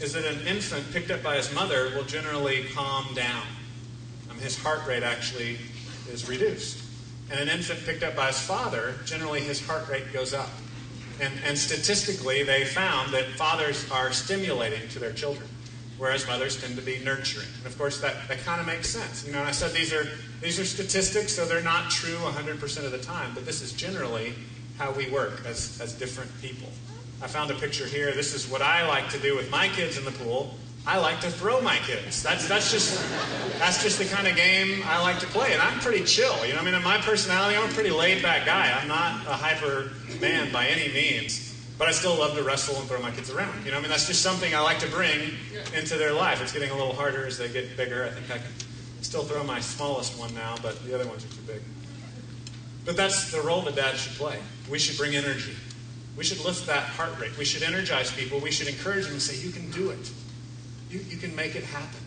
is 0.00 0.14
that 0.14 0.24
an 0.24 0.46
infant 0.46 0.90
picked 0.92 1.10
up 1.10 1.22
by 1.22 1.36
his 1.36 1.54
mother 1.54 1.92
will 1.94 2.04
generally 2.04 2.64
calm 2.74 3.12
down. 3.14 3.46
Um, 4.30 4.38
his 4.38 4.58
heart 4.58 4.86
rate 4.86 5.02
actually 5.02 5.58
is 6.10 6.28
reduced. 6.28 6.82
And 7.30 7.38
an 7.38 7.48
infant 7.48 7.80
picked 7.84 8.02
up 8.02 8.16
by 8.16 8.28
his 8.28 8.40
father, 8.40 8.94
generally 9.04 9.40
his 9.40 9.64
heart 9.64 9.88
rate 9.88 10.10
goes 10.12 10.32
up. 10.32 10.48
And, 11.20 11.34
and 11.44 11.56
statistically, 11.56 12.42
they 12.42 12.64
found 12.64 13.12
that 13.12 13.26
fathers 13.36 13.88
are 13.90 14.10
stimulating 14.10 14.88
to 14.88 14.98
their 14.98 15.12
children, 15.12 15.46
whereas 15.98 16.26
mothers 16.26 16.58
tend 16.58 16.76
to 16.76 16.82
be 16.82 16.98
nurturing. 17.04 17.46
And 17.58 17.66
of 17.66 17.76
course, 17.76 18.00
that, 18.00 18.26
that 18.28 18.38
kind 18.38 18.58
of 18.58 18.66
makes 18.66 18.88
sense. 18.88 19.26
You 19.26 19.34
know, 19.34 19.42
I 19.42 19.50
said 19.50 19.72
these 19.72 19.92
are, 19.92 20.08
these 20.40 20.58
are 20.58 20.64
statistics, 20.64 21.34
so 21.34 21.44
they're 21.44 21.60
not 21.60 21.90
true 21.90 22.16
100% 22.16 22.84
of 22.84 22.90
the 22.90 22.98
time, 22.98 23.32
but 23.34 23.44
this 23.44 23.60
is 23.60 23.74
generally 23.74 24.32
how 24.78 24.92
we 24.92 25.10
work 25.10 25.42
as, 25.44 25.78
as 25.78 25.92
different 25.92 26.30
people. 26.40 26.70
I 27.22 27.26
found 27.26 27.50
a 27.50 27.54
picture 27.54 27.86
here. 27.86 28.12
This 28.12 28.34
is 28.34 28.48
what 28.48 28.62
I 28.62 28.86
like 28.86 29.10
to 29.10 29.18
do 29.18 29.36
with 29.36 29.50
my 29.50 29.68
kids 29.68 29.98
in 29.98 30.04
the 30.04 30.10
pool. 30.10 30.54
I 30.86 30.98
like 30.98 31.20
to 31.20 31.30
throw 31.30 31.60
my 31.60 31.76
kids. 31.78 32.22
That's 32.22 32.48
that's 32.48 32.72
just 32.72 32.98
that's 33.58 33.82
just 33.82 33.98
the 33.98 34.06
kind 34.06 34.26
of 34.26 34.34
game 34.34 34.82
I 34.86 35.02
like 35.02 35.18
to 35.20 35.26
play, 35.26 35.52
and 35.52 35.60
I'm 35.60 35.78
pretty 35.80 36.04
chill. 36.04 36.46
You 36.46 36.54
know, 36.54 36.60
I 36.60 36.64
mean, 36.64 36.72
in 36.72 36.82
my 36.82 36.96
personality, 36.98 37.56
I'm 37.56 37.68
a 37.68 37.72
pretty 37.72 37.90
laid 37.90 38.22
back 38.22 38.46
guy. 38.46 38.72
I'm 38.72 38.88
not 38.88 39.26
a 39.26 39.34
hyper 39.34 39.90
man 40.20 40.50
by 40.50 40.66
any 40.68 40.90
means, 40.94 41.54
but 41.76 41.86
I 41.86 41.90
still 41.90 42.18
love 42.18 42.34
to 42.36 42.42
wrestle 42.42 42.76
and 42.76 42.88
throw 42.88 43.00
my 43.02 43.10
kids 43.10 43.30
around. 43.30 43.64
You 43.66 43.72
know, 43.72 43.76
I 43.76 43.80
mean, 43.80 43.90
that's 43.90 44.06
just 44.06 44.22
something 44.22 44.54
I 44.54 44.60
like 44.60 44.78
to 44.78 44.88
bring 44.88 45.32
into 45.76 45.98
their 45.98 46.14
life. 46.14 46.40
It's 46.40 46.52
getting 46.52 46.70
a 46.70 46.76
little 46.76 46.94
harder 46.94 47.26
as 47.26 47.36
they 47.36 47.50
get 47.50 47.76
bigger. 47.76 48.04
I 48.04 48.10
think 48.10 48.30
I 48.30 48.38
can 48.38 48.52
still 49.02 49.22
throw 49.24 49.44
my 49.44 49.60
smallest 49.60 50.18
one 50.18 50.34
now, 50.34 50.54
but 50.62 50.82
the 50.86 50.94
other 50.94 51.06
ones 51.06 51.26
are 51.26 51.28
too 51.28 51.42
big. 51.46 51.60
But 52.86 52.96
that's 52.96 53.30
the 53.30 53.42
role 53.42 53.60
that 53.62 53.76
dad 53.76 53.96
should 53.96 54.16
play. 54.16 54.38
We 54.70 54.78
should 54.78 54.96
bring 54.96 55.14
energy. 55.14 55.52
We 56.16 56.24
should 56.24 56.44
lift 56.44 56.66
that 56.66 56.82
heart 56.82 57.18
rate. 57.20 57.36
We 57.38 57.44
should 57.44 57.62
energize 57.62 58.12
people. 58.12 58.40
We 58.40 58.50
should 58.50 58.68
encourage 58.68 59.04
them 59.04 59.14
and 59.14 59.22
say, 59.22 59.36
You 59.44 59.52
can 59.52 59.70
do 59.70 59.90
it. 59.90 60.10
You, 60.90 61.00
you 61.08 61.16
can 61.16 61.34
make 61.36 61.54
it 61.54 61.64
happen. 61.64 62.00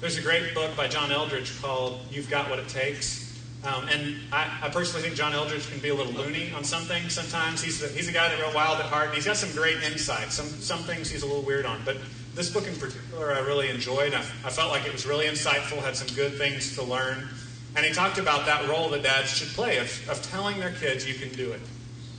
There's 0.00 0.16
a 0.16 0.22
great 0.22 0.54
book 0.54 0.76
by 0.76 0.88
John 0.88 1.10
Eldredge 1.10 1.60
called 1.60 2.00
You've 2.10 2.28
Got 2.28 2.50
What 2.50 2.58
It 2.58 2.68
Takes. 2.68 3.22
Um, 3.64 3.86
and 3.88 4.16
I, 4.32 4.50
I, 4.62 4.68
personally 4.70 5.02
think 5.02 5.14
John 5.14 5.32
Eldredge 5.32 5.70
can 5.70 5.78
be 5.78 5.90
a 5.90 5.94
little 5.94 6.12
loony 6.12 6.50
on 6.52 6.64
some 6.64 6.82
things 6.82 7.12
sometimes. 7.12 7.62
He's, 7.62 7.80
a, 7.80 7.86
he's 7.86 8.08
a 8.08 8.12
guy 8.12 8.28
that's 8.28 8.40
real 8.42 8.52
wild 8.52 8.80
at 8.80 8.86
heart, 8.86 9.06
and 9.06 9.14
he's 9.14 9.26
got 9.26 9.36
some 9.36 9.52
great 9.52 9.80
insights. 9.84 10.34
Some, 10.34 10.46
some 10.46 10.80
things 10.80 11.08
he's 11.08 11.22
a 11.22 11.26
little 11.26 11.42
weird 11.42 11.64
on. 11.64 11.80
But 11.84 11.98
this 12.34 12.50
book 12.50 12.66
in 12.66 12.74
particular 12.74 13.32
I 13.32 13.38
really 13.40 13.68
enjoyed. 13.68 14.14
I, 14.14 14.20
I 14.44 14.50
felt 14.50 14.70
like 14.70 14.84
it 14.84 14.92
was 14.92 15.06
really 15.06 15.26
insightful, 15.26 15.78
had 15.78 15.94
some 15.94 16.12
good 16.16 16.36
things 16.36 16.74
to 16.74 16.82
learn. 16.82 17.28
And 17.76 17.86
he 17.86 17.92
talked 17.92 18.18
about 18.18 18.46
that 18.46 18.68
role 18.68 18.88
that 18.88 19.04
dads 19.04 19.30
should 19.30 19.48
play 19.48 19.78
of, 19.78 20.08
of 20.10 20.20
telling 20.22 20.58
their 20.58 20.72
kids, 20.72 21.06
you 21.06 21.14
can 21.14 21.28
do 21.36 21.52
it. 21.52 21.60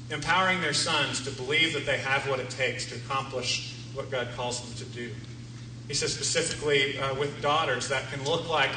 Empowering 0.10 0.62
their 0.62 0.74
sons 0.74 1.22
to 1.24 1.32
believe 1.32 1.74
that 1.74 1.86
they 1.86 1.98
have 1.98 2.28
what 2.30 2.40
it 2.40 2.50
takes 2.50 2.86
to 2.90 2.96
accomplish 2.96 3.76
what 3.94 4.10
God 4.12 4.28
calls 4.36 4.62
them 4.62 4.88
to 4.88 4.94
do. 4.94 5.12
He 5.88 5.94
says 5.94 6.14
specifically 6.14 6.98
uh, 6.98 7.16
with 7.16 7.42
daughters, 7.42 7.90
that 7.90 8.10
can 8.12 8.24
look 8.26 8.50
like 8.50 8.72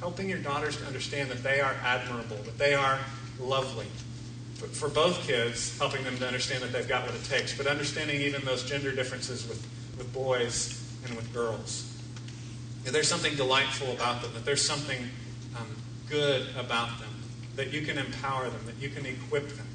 helping 0.00 0.28
your 0.28 0.38
daughters 0.38 0.76
to 0.78 0.84
understand 0.84 1.30
that 1.30 1.42
they 1.42 1.60
are 1.60 1.76
admirable, 1.84 2.36
that 2.36 2.58
they 2.58 2.74
are 2.74 2.98
lovely. 3.40 3.86
For, 4.54 4.66
for 4.66 4.88
both 4.88 5.26
kids, 5.26 5.76
helping 5.78 6.04
them 6.04 6.16
to 6.18 6.26
understand 6.26 6.62
that 6.62 6.72
they've 6.72 6.88
got 6.88 7.06
what 7.06 7.14
it 7.14 7.24
takes, 7.24 7.56
but 7.56 7.66
understanding 7.66 8.20
even 8.20 8.44
those 8.44 8.64
gender 8.64 8.92
differences 8.92 9.46
with, 9.48 9.66
with 9.96 10.12
boys 10.12 10.82
and 11.06 11.14
with 11.16 11.32
girls. 11.32 11.88
That 12.84 12.92
there's 12.92 13.08
something 13.08 13.36
delightful 13.36 13.92
about 13.92 14.22
them, 14.22 14.32
that 14.34 14.44
there's 14.44 14.64
something 14.64 15.08
um, 15.56 15.66
good 16.08 16.48
about 16.56 16.98
them, 16.98 17.10
that 17.56 17.72
you 17.72 17.82
can 17.82 17.98
empower 17.98 18.48
them, 18.48 18.60
that 18.66 18.76
you 18.80 18.88
can 18.88 19.06
equip 19.06 19.48
them. 19.50 19.66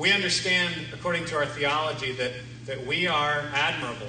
We 0.00 0.12
understand, 0.12 0.74
according 0.94 1.26
to 1.26 1.36
our 1.36 1.44
theology, 1.44 2.12
that, 2.12 2.32
that 2.64 2.86
we 2.86 3.06
are 3.06 3.44
admirable, 3.52 4.06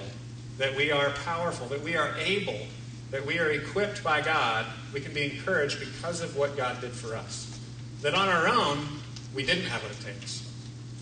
that 0.58 0.74
we 0.74 0.90
are 0.90 1.10
powerful, 1.26 1.68
that 1.68 1.82
we 1.82 1.98
are 1.98 2.16
able, 2.18 2.58
that 3.10 3.26
we 3.26 3.40
are 3.40 3.52
equipped 3.52 4.02
by 4.02 4.22
God. 4.22 4.66
We 4.94 5.02
can 5.02 5.14
be 5.14 5.24
encouraged 5.24 5.82
because 5.82 6.22
of 6.22 6.38
what 6.38 6.56
God 6.56 6.80
did 6.80 6.94
for 6.94 7.14
us. 7.14 7.60
That 8.04 8.16
on 8.16 8.30
our 8.30 8.48
own, 8.48 8.88
we 9.36 9.46
didn't 9.46 9.66
have 9.66 9.84
what 9.84 9.92
it 9.92 10.00
takes. 10.00 10.50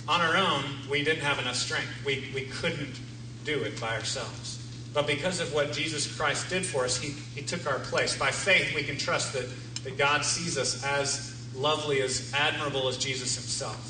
On 0.07 0.21
our 0.21 0.35
own, 0.35 0.63
we 0.89 1.03
didn't 1.03 1.21
have 1.21 1.37
enough 1.37 1.57
strength. 1.57 2.03
We, 2.03 2.27
we 2.33 2.45
couldn't 2.45 2.99
do 3.45 3.61
it 3.61 3.79
by 3.79 3.93
ourselves. 3.93 4.67
But 4.91 5.05
because 5.05 5.39
of 5.39 5.53
what 5.53 5.71
Jesus 5.71 6.11
Christ 6.17 6.49
did 6.49 6.65
for 6.65 6.85
us, 6.85 6.97
he, 6.97 7.09
he 7.35 7.43
took 7.43 7.67
our 7.67 7.77
place. 7.77 8.17
By 8.17 8.31
faith, 8.31 8.73
we 8.73 8.81
can 8.81 8.97
trust 8.97 9.33
that, 9.33 9.45
that 9.83 9.99
God 9.99 10.25
sees 10.25 10.57
us 10.57 10.83
as 10.83 11.47
lovely, 11.55 12.01
as 12.01 12.33
admirable 12.35 12.87
as 12.87 12.97
Jesus 12.97 13.35
himself, 13.35 13.88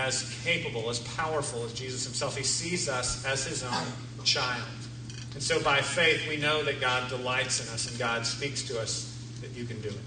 as 0.00 0.40
capable, 0.42 0.88
as 0.88 1.00
powerful 1.00 1.64
as 1.64 1.72
Jesus 1.72 2.04
himself. 2.04 2.36
He 2.36 2.42
sees 2.42 2.88
us 2.88 3.24
as 3.26 3.44
his 3.44 3.62
own 3.62 4.24
child. 4.24 4.62
And 5.34 5.42
so 5.42 5.62
by 5.62 5.80
faith, 5.80 6.26
we 6.28 6.36
know 6.36 6.64
that 6.64 6.80
God 6.80 7.08
delights 7.08 7.66
in 7.66 7.72
us 7.72 7.88
and 7.88 7.98
God 7.98 8.26
speaks 8.26 8.62
to 8.64 8.80
us 8.80 9.16
that 9.42 9.50
you 9.50 9.64
can 9.64 9.80
do 9.80 9.88
it. 9.88 10.00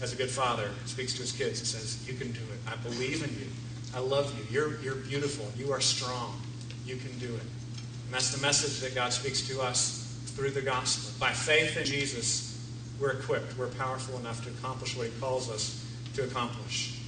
As 0.00 0.12
a 0.12 0.16
good 0.16 0.30
father 0.30 0.70
speaks 0.86 1.12
to 1.14 1.20
his 1.20 1.32
kids 1.32 1.58
and 1.58 1.68
says, 1.68 2.08
You 2.08 2.14
can 2.14 2.32
do 2.32 2.40
it. 2.40 2.72
I 2.72 2.76
believe 2.76 3.22
in 3.22 3.30
you. 3.38 3.46
I 3.94 3.98
love 3.98 4.34
you. 4.38 4.44
You're, 4.50 4.80
you're 4.80 4.94
beautiful. 4.94 5.46
You 5.56 5.72
are 5.72 5.80
strong. 5.80 6.40
You 6.86 6.96
can 6.96 7.18
do 7.18 7.34
it. 7.34 7.42
And 7.42 8.12
that's 8.12 8.34
the 8.34 8.40
message 8.40 8.80
that 8.80 8.94
God 8.94 9.12
speaks 9.12 9.46
to 9.48 9.60
us 9.60 10.18
through 10.36 10.50
the 10.50 10.62
gospel. 10.62 11.12
By 11.18 11.32
faith 11.32 11.76
in 11.76 11.84
Jesus, 11.84 12.58
we're 12.98 13.12
equipped. 13.12 13.58
We're 13.58 13.68
powerful 13.68 14.18
enough 14.18 14.42
to 14.44 14.50
accomplish 14.50 14.96
what 14.96 15.08
he 15.08 15.12
calls 15.20 15.50
us 15.50 15.84
to 16.14 16.24
accomplish. 16.24 16.99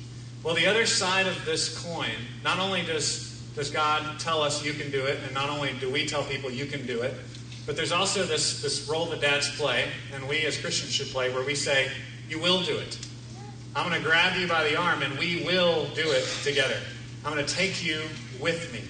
Well, 0.43 0.55
the 0.57 0.67
other 0.67 0.87
side 0.87 1.29
of 1.29 1.45
this 1.45 1.85
coin, 1.85 2.11
not 2.43 2.59
only 2.59 2.83
does, 2.83 3.41
does 3.55 3.71
God 3.71 4.19
tell 4.19 4.43
us 4.43 4.65
you 4.65 4.73
can 4.73 4.91
do 4.91 5.07
it, 5.07 5.19
and 5.25 5.33
not 5.33 5.49
only 5.49 5.73
do 5.79 5.91
we 5.91 6.05
tell 6.05 6.25
people 6.25 6.51
you 6.51 6.67
can 6.67 6.85
do 6.85 7.03
it, 7.03 7.15
but 7.65 7.77
there's 7.77 7.93
also 7.93 8.25
this, 8.25 8.61
this 8.61 8.89
role 8.89 9.07
that 9.07 9.21
dads 9.21 9.55
play, 9.57 9.89
and 10.13 10.29
we 10.29 10.45
as 10.45 10.59
Christians 10.59 10.93
should 10.93 11.09
play, 11.09 11.33
where 11.33 11.45
we 11.45 11.55
say, 11.55 11.91
You 12.29 12.41
will 12.41 12.63
do 12.63 12.77
it. 12.77 12.99
I'm 13.77 13.89
going 13.89 14.01
to 14.01 14.07
grab 14.07 14.37
you 14.37 14.49
by 14.49 14.65
the 14.65 14.77
arm, 14.77 15.03
and 15.03 15.17
we 15.17 15.45
will 15.45 15.87
do 15.95 16.11
it 16.11 16.27
together. 16.43 16.77
I'm 17.25 17.33
going 17.33 17.47
to 17.47 17.55
take 17.55 17.85
you 17.85 18.03
with 18.41 18.73
me. 18.73 18.83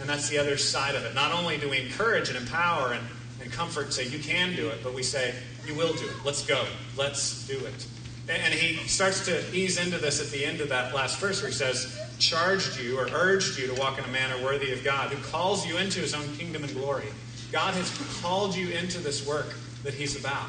And 0.00 0.08
that's 0.08 0.28
the 0.28 0.38
other 0.38 0.58
side 0.58 0.94
of 0.94 1.04
it. 1.04 1.14
Not 1.14 1.32
only 1.32 1.56
do 1.56 1.70
we 1.70 1.80
encourage 1.80 2.28
and 2.28 2.36
empower 2.36 2.92
and, 2.92 3.04
and 3.42 3.50
comfort 3.50 3.94
say, 3.94 4.06
You 4.06 4.18
can 4.18 4.54
do 4.54 4.68
it, 4.68 4.80
but 4.84 4.92
we 4.92 5.02
say, 5.02 5.34
You 5.66 5.74
will 5.74 5.94
do 5.94 6.04
it. 6.04 6.14
Let's 6.22 6.44
go. 6.44 6.66
Let's 6.98 7.46
do 7.48 7.58
it. 7.58 7.86
And 8.28 8.52
he 8.52 8.76
starts 8.86 9.24
to 9.26 9.42
ease 9.54 9.78
into 9.78 9.98
this 9.98 10.20
at 10.20 10.30
the 10.30 10.44
end 10.44 10.60
of 10.60 10.68
that 10.68 10.94
last 10.94 11.18
verse 11.18 11.40
where 11.40 11.50
he 11.50 11.56
says, 11.56 11.98
charged 12.18 12.78
you 12.78 12.98
or 12.98 13.08
urged 13.12 13.58
you 13.58 13.66
to 13.68 13.80
walk 13.80 13.98
in 13.98 14.04
a 14.04 14.08
manner 14.08 14.42
worthy 14.42 14.72
of 14.72 14.84
God, 14.84 15.10
who 15.10 15.22
calls 15.30 15.66
you 15.66 15.78
into 15.78 16.00
his 16.00 16.14
own 16.14 16.28
kingdom 16.36 16.64
and 16.64 16.74
glory. 16.74 17.06
God 17.52 17.74
has 17.74 18.20
called 18.20 18.54
you 18.54 18.70
into 18.70 18.98
this 18.98 19.26
work 19.26 19.54
that 19.82 19.94
he's 19.94 20.18
about. 20.18 20.46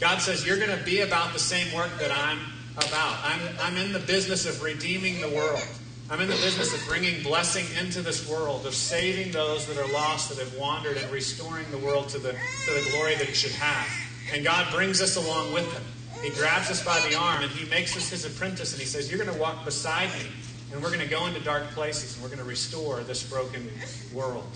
God 0.00 0.18
says, 0.18 0.46
You're 0.46 0.58
going 0.58 0.76
to 0.76 0.84
be 0.84 1.00
about 1.00 1.32
the 1.32 1.38
same 1.38 1.74
work 1.74 1.90
that 1.98 2.12
I'm 2.12 2.38
about. 2.76 3.18
I'm, 3.24 3.40
I'm 3.60 3.76
in 3.76 3.92
the 3.92 3.98
business 3.98 4.46
of 4.46 4.62
redeeming 4.62 5.20
the 5.20 5.28
world. 5.28 5.66
I'm 6.08 6.20
in 6.20 6.28
the 6.28 6.36
business 6.36 6.72
of 6.72 6.86
bringing 6.86 7.20
blessing 7.24 7.66
into 7.80 8.00
this 8.00 8.28
world, 8.30 8.64
of 8.64 8.74
saving 8.74 9.32
those 9.32 9.66
that 9.66 9.76
are 9.76 9.92
lost, 9.92 10.28
that 10.28 10.38
have 10.38 10.56
wandered, 10.56 10.96
and 10.98 11.10
restoring 11.10 11.68
the 11.72 11.78
world 11.78 12.08
to 12.10 12.18
the, 12.18 12.32
to 12.32 12.72
the 12.72 12.88
glory 12.92 13.16
that 13.16 13.28
it 13.28 13.34
should 13.34 13.52
have. 13.52 13.88
And 14.32 14.44
God 14.44 14.72
brings 14.72 15.02
us 15.02 15.16
along 15.16 15.52
with 15.52 15.72
him. 15.72 15.82
He 16.22 16.30
grabs 16.30 16.70
us 16.70 16.84
by 16.84 17.00
the 17.08 17.14
arm 17.14 17.42
and 17.42 17.50
he 17.50 17.68
makes 17.70 17.96
us 17.96 18.08
his 18.08 18.24
apprentice 18.24 18.72
and 18.72 18.80
he 18.80 18.86
says, 18.86 19.10
You're 19.10 19.22
going 19.22 19.32
to 19.32 19.40
walk 19.40 19.64
beside 19.64 20.08
me 20.18 20.26
and 20.72 20.82
we're 20.82 20.90
going 20.90 21.00
to 21.00 21.08
go 21.08 21.26
into 21.26 21.40
dark 21.40 21.64
places 21.70 22.14
and 22.14 22.22
we're 22.22 22.28
going 22.28 22.40
to 22.40 22.48
restore 22.48 23.00
this 23.00 23.22
broken 23.22 23.68
world. 24.12 24.48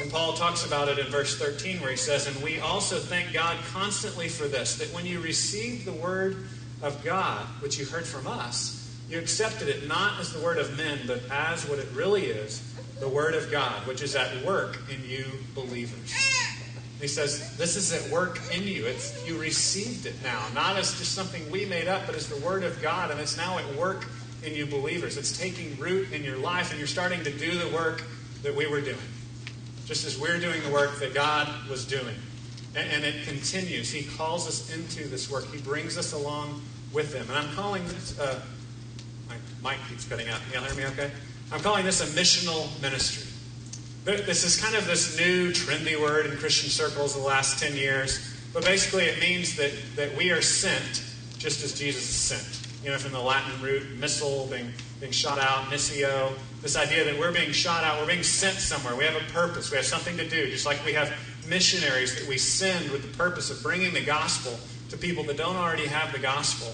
And 0.00 0.10
Paul 0.10 0.34
talks 0.34 0.64
about 0.64 0.88
it 0.88 0.98
in 0.98 1.06
verse 1.06 1.36
13 1.38 1.80
where 1.80 1.90
he 1.90 1.96
says, 1.96 2.26
And 2.26 2.42
we 2.42 2.60
also 2.60 2.98
thank 2.98 3.32
God 3.32 3.56
constantly 3.72 4.28
for 4.28 4.46
this, 4.46 4.78
that 4.78 4.92
when 4.94 5.04
you 5.04 5.20
received 5.20 5.84
the 5.84 5.92
word 5.92 6.48
of 6.82 7.02
God, 7.04 7.44
which 7.60 7.78
you 7.78 7.84
heard 7.84 8.06
from 8.06 8.26
us, 8.26 8.96
you 9.10 9.18
accepted 9.18 9.68
it 9.68 9.88
not 9.88 10.20
as 10.20 10.32
the 10.32 10.40
word 10.40 10.58
of 10.58 10.76
men, 10.76 11.00
but 11.06 11.22
as 11.30 11.68
what 11.68 11.78
it 11.78 11.88
really 11.94 12.26
is, 12.26 12.62
the 13.00 13.08
word 13.08 13.34
of 13.34 13.50
God, 13.50 13.86
which 13.86 14.02
is 14.02 14.14
at 14.14 14.44
work 14.44 14.78
in 14.92 15.08
you 15.08 15.24
believers. 15.54 16.14
He 17.00 17.06
says, 17.06 17.56
This 17.56 17.76
is 17.76 17.92
at 17.92 18.10
work 18.10 18.40
in 18.52 18.64
you. 18.64 18.86
It's, 18.86 19.26
you 19.26 19.38
received 19.38 20.06
it 20.06 20.14
now, 20.22 20.46
not 20.54 20.76
as 20.76 20.98
just 20.98 21.12
something 21.12 21.48
we 21.50 21.64
made 21.64 21.86
up, 21.86 22.06
but 22.06 22.14
as 22.14 22.28
the 22.28 22.44
Word 22.44 22.64
of 22.64 22.80
God, 22.82 23.10
and 23.10 23.20
it's 23.20 23.36
now 23.36 23.58
at 23.58 23.74
work 23.76 24.06
in 24.42 24.54
you 24.54 24.66
believers. 24.66 25.16
It's 25.16 25.36
taking 25.36 25.76
root 25.78 26.12
in 26.12 26.24
your 26.24 26.38
life, 26.38 26.70
and 26.70 26.78
you're 26.78 26.88
starting 26.88 27.22
to 27.24 27.30
do 27.30 27.56
the 27.56 27.68
work 27.74 28.02
that 28.42 28.54
we 28.54 28.66
were 28.66 28.80
doing, 28.80 28.96
just 29.86 30.04
as 30.06 30.18
we're 30.18 30.40
doing 30.40 30.62
the 30.62 30.70
work 30.70 30.98
that 30.98 31.14
God 31.14 31.48
was 31.68 31.84
doing. 31.84 32.16
And, 32.74 32.90
and 32.90 33.04
it 33.04 33.26
continues. 33.26 33.90
He 33.90 34.04
calls 34.16 34.48
us 34.48 34.74
into 34.74 35.08
this 35.08 35.30
work, 35.30 35.46
He 35.52 35.60
brings 35.60 35.96
us 35.96 36.12
along 36.12 36.62
with 36.92 37.14
Him. 37.14 37.26
And 37.28 37.38
I'm 37.38 37.54
calling 37.54 37.86
this, 37.88 38.18
uh, 38.18 38.40
my 39.28 39.36
mic 39.70 39.78
keeps 39.88 40.04
cutting 40.04 40.28
out. 40.28 40.40
Can 40.50 40.62
you 40.62 40.68
hear 40.68 40.76
me 40.76 40.92
okay? 40.92 41.10
I'm 41.52 41.60
calling 41.60 41.84
this 41.84 42.00
a 42.00 42.18
missional 42.18 42.68
ministry. 42.82 43.27
This 44.08 44.42
is 44.42 44.58
kind 44.58 44.74
of 44.74 44.86
this 44.86 45.18
new 45.18 45.50
trendy 45.50 46.00
word 46.00 46.24
in 46.24 46.38
Christian 46.38 46.70
circles 46.70 47.14
the 47.14 47.20
last 47.20 47.62
10 47.62 47.76
years. 47.76 48.34
But 48.54 48.64
basically, 48.64 49.04
it 49.04 49.20
means 49.20 49.54
that, 49.56 49.70
that 49.96 50.16
we 50.16 50.30
are 50.30 50.40
sent 50.40 51.04
just 51.36 51.62
as 51.62 51.78
Jesus 51.78 52.08
is 52.08 52.16
sent. 52.16 52.82
You 52.82 52.90
know, 52.90 52.96
from 52.96 53.12
the 53.12 53.20
Latin 53.20 53.60
root, 53.60 53.86
missile, 53.98 54.46
being, 54.50 54.72
being 54.98 55.12
shot 55.12 55.38
out, 55.38 55.64
missio. 55.64 56.32
This 56.62 56.74
idea 56.74 57.04
that 57.04 57.18
we're 57.18 57.32
being 57.32 57.52
shot 57.52 57.84
out, 57.84 58.00
we're 58.00 58.06
being 58.06 58.22
sent 58.22 58.56
somewhere. 58.56 58.96
We 58.96 59.04
have 59.04 59.14
a 59.14 59.30
purpose, 59.30 59.70
we 59.70 59.76
have 59.76 59.84
something 59.84 60.16
to 60.16 60.26
do. 60.26 60.48
Just 60.48 60.64
like 60.64 60.82
we 60.86 60.94
have 60.94 61.12
missionaries 61.46 62.18
that 62.18 62.26
we 62.26 62.38
send 62.38 62.90
with 62.90 63.02
the 63.02 63.14
purpose 63.18 63.50
of 63.50 63.62
bringing 63.62 63.92
the 63.92 64.02
gospel 64.02 64.58
to 64.88 64.96
people 64.96 65.22
that 65.24 65.36
don't 65.36 65.56
already 65.56 65.86
have 65.86 66.14
the 66.14 66.18
gospel. 66.18 66.72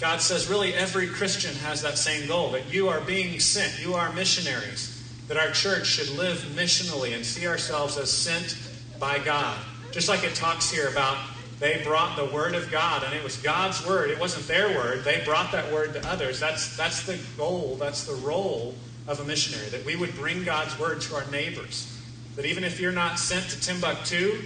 God 0.00 0.22
says, 0.22 0.48
really, 0.48 0.72
every 0.72 1.08
Christian 1.08 1.54
has 1.56 1.82
that 1.82 1.98
same 1.98 2.26
goal 2.26 2.52
that 2.52 2.72
you 2.72 2.88
are 2.88 3.02
being 3.02 3.38
sent, 3.38 3.84
you 3.84 3.92
are 3.92 4.10
missionaries 4.14 4.96
that 5.30 5.38
our 5.38 5.52
church 5.52 5.86
should 5.86 6.10
live 6.18 6.38
missionally 6.56 7.14
and 7.14 7.24
see 7.24 7.46
ourselves 7.46 7.96
as 7.96 8.10
sent 8.12 8.58
by 8.98 9.16
God. 9.20 9.56
Just 9.92 10.08
like 10.08 10.24
it 10.24 10.34
talks 10.34 10.68
here 10.68 10.88
about 10.88 11.16
they 11.60 11.80
brought 11.84 12.16
the 12.16 12.24
word 12.24 12.56
of 12.56 12.68
God 12.68 13.04
and 13.04 13.14
it 13.14 13.22
was 13.22 13.36
God's 13.36 13.86
word. 13.86 14.10
It 14.10 14.18
wasn't 14.18 14.48
their 14.48 14.76
word. 14.76 15.04
They 15.04 15.22
brought 15.24 15.52
that 15.52 15.70
word 15.72 15.94
to 15.94 16.04
others. 16.08 16.40
That's, 16.40 16.76
that's 16.76 17.06
the 17.06 17.16
goal, 17.36 17.76
that's 17.78 18.06
the 18.06 18.14
role 18.26 18.74
of 19.06 19.20
a 19.20 19.24
missionary, 19.24 19.68
that 19.68 19.84
we 19.84 19.94
would 19.94 20.16
bring 20.16 20.42
God's 20.42 20.76
word 20.80 21.00
to 21.02 21.14
our 21.14 21.30
neighbors. 21.30 21.96
That 22.34 22.44
even 22.44 22.64
if 22.64 22.80
you're 22.80 22.90
not 22.90 23.20
sent 23.20 23.50
to 23.50 23.60
Timbuktu, 23.60 24.42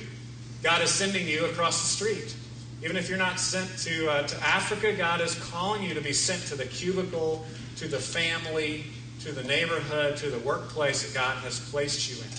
God 0.62 0.82
is 0.82 0.90
sending 0.90 1.26
you 1.26 1.46
across 1.46 1.80
the 1.80 1.88
street. 1.88 2.36
Even 2.82 2.98
if 2.98 3.08
you're 3.08 3.16
not 3.16 3.40
sent 3.40 3.78
to, 3.78 4.10
uh, 4.10 4.26
to 4.26 4.46
Africa, 4.46 4.92
God 4.92 5.22
is 5.22 5.34
calling 5.50 5.82
you 5.82 5.94
to 5.94 6.02
be 6.02 6.12
sent 6.12 6.42
to 6.48 6.56
the 6.56 6.66
cubicle, 6.66 7.46
to 7.76 7.88
the 7.88 7.98
family, 7.98 8.84
to 9.24 9.32
the 9.32 9.42
neighborhood, 9.44 10.18
to 10.18 10.28
the 10.28 10.38
workplace 10.40 11.02
that 11.02 11.14
God 11.14 11.38
has 11.38 11.58
placed 11.70 12.10
you 12.10 12.22
in. 12.22 12.30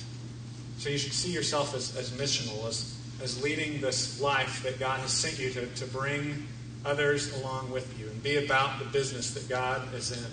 So 0.78 0.90
you 0.90 1.00
should 1.00 1.14
see 1.14 1.32
yourself 1.32 1.74
as, 1.74 1.98
as 1.98 2.12
missional, 2.12 2.68
as, 2.68 2.96
as 3.24 3.42
leading 3.42 3.82
this 3.82 4.22
life 4.22 4.62
that 4.62 4.80
God 4.80 5.00
has 5.00 5.12
sent 5.12 5.40
you 5.40 5.50
to, 5.54 5.66
to 5.66 5.86
bring 5.86 6.46
others 6.86 7.36
along 7.42 7.72
with 7.72 8.00
you 8.00 8.06
and 8.06 8.22
be 8.22 8.38
about 8.46 8.78
the 8.78 8.86
business 8.86 9.34
that 9.34 9.50
God 9.50 9.94
is 9.96 10.12
in. 10.12 10.30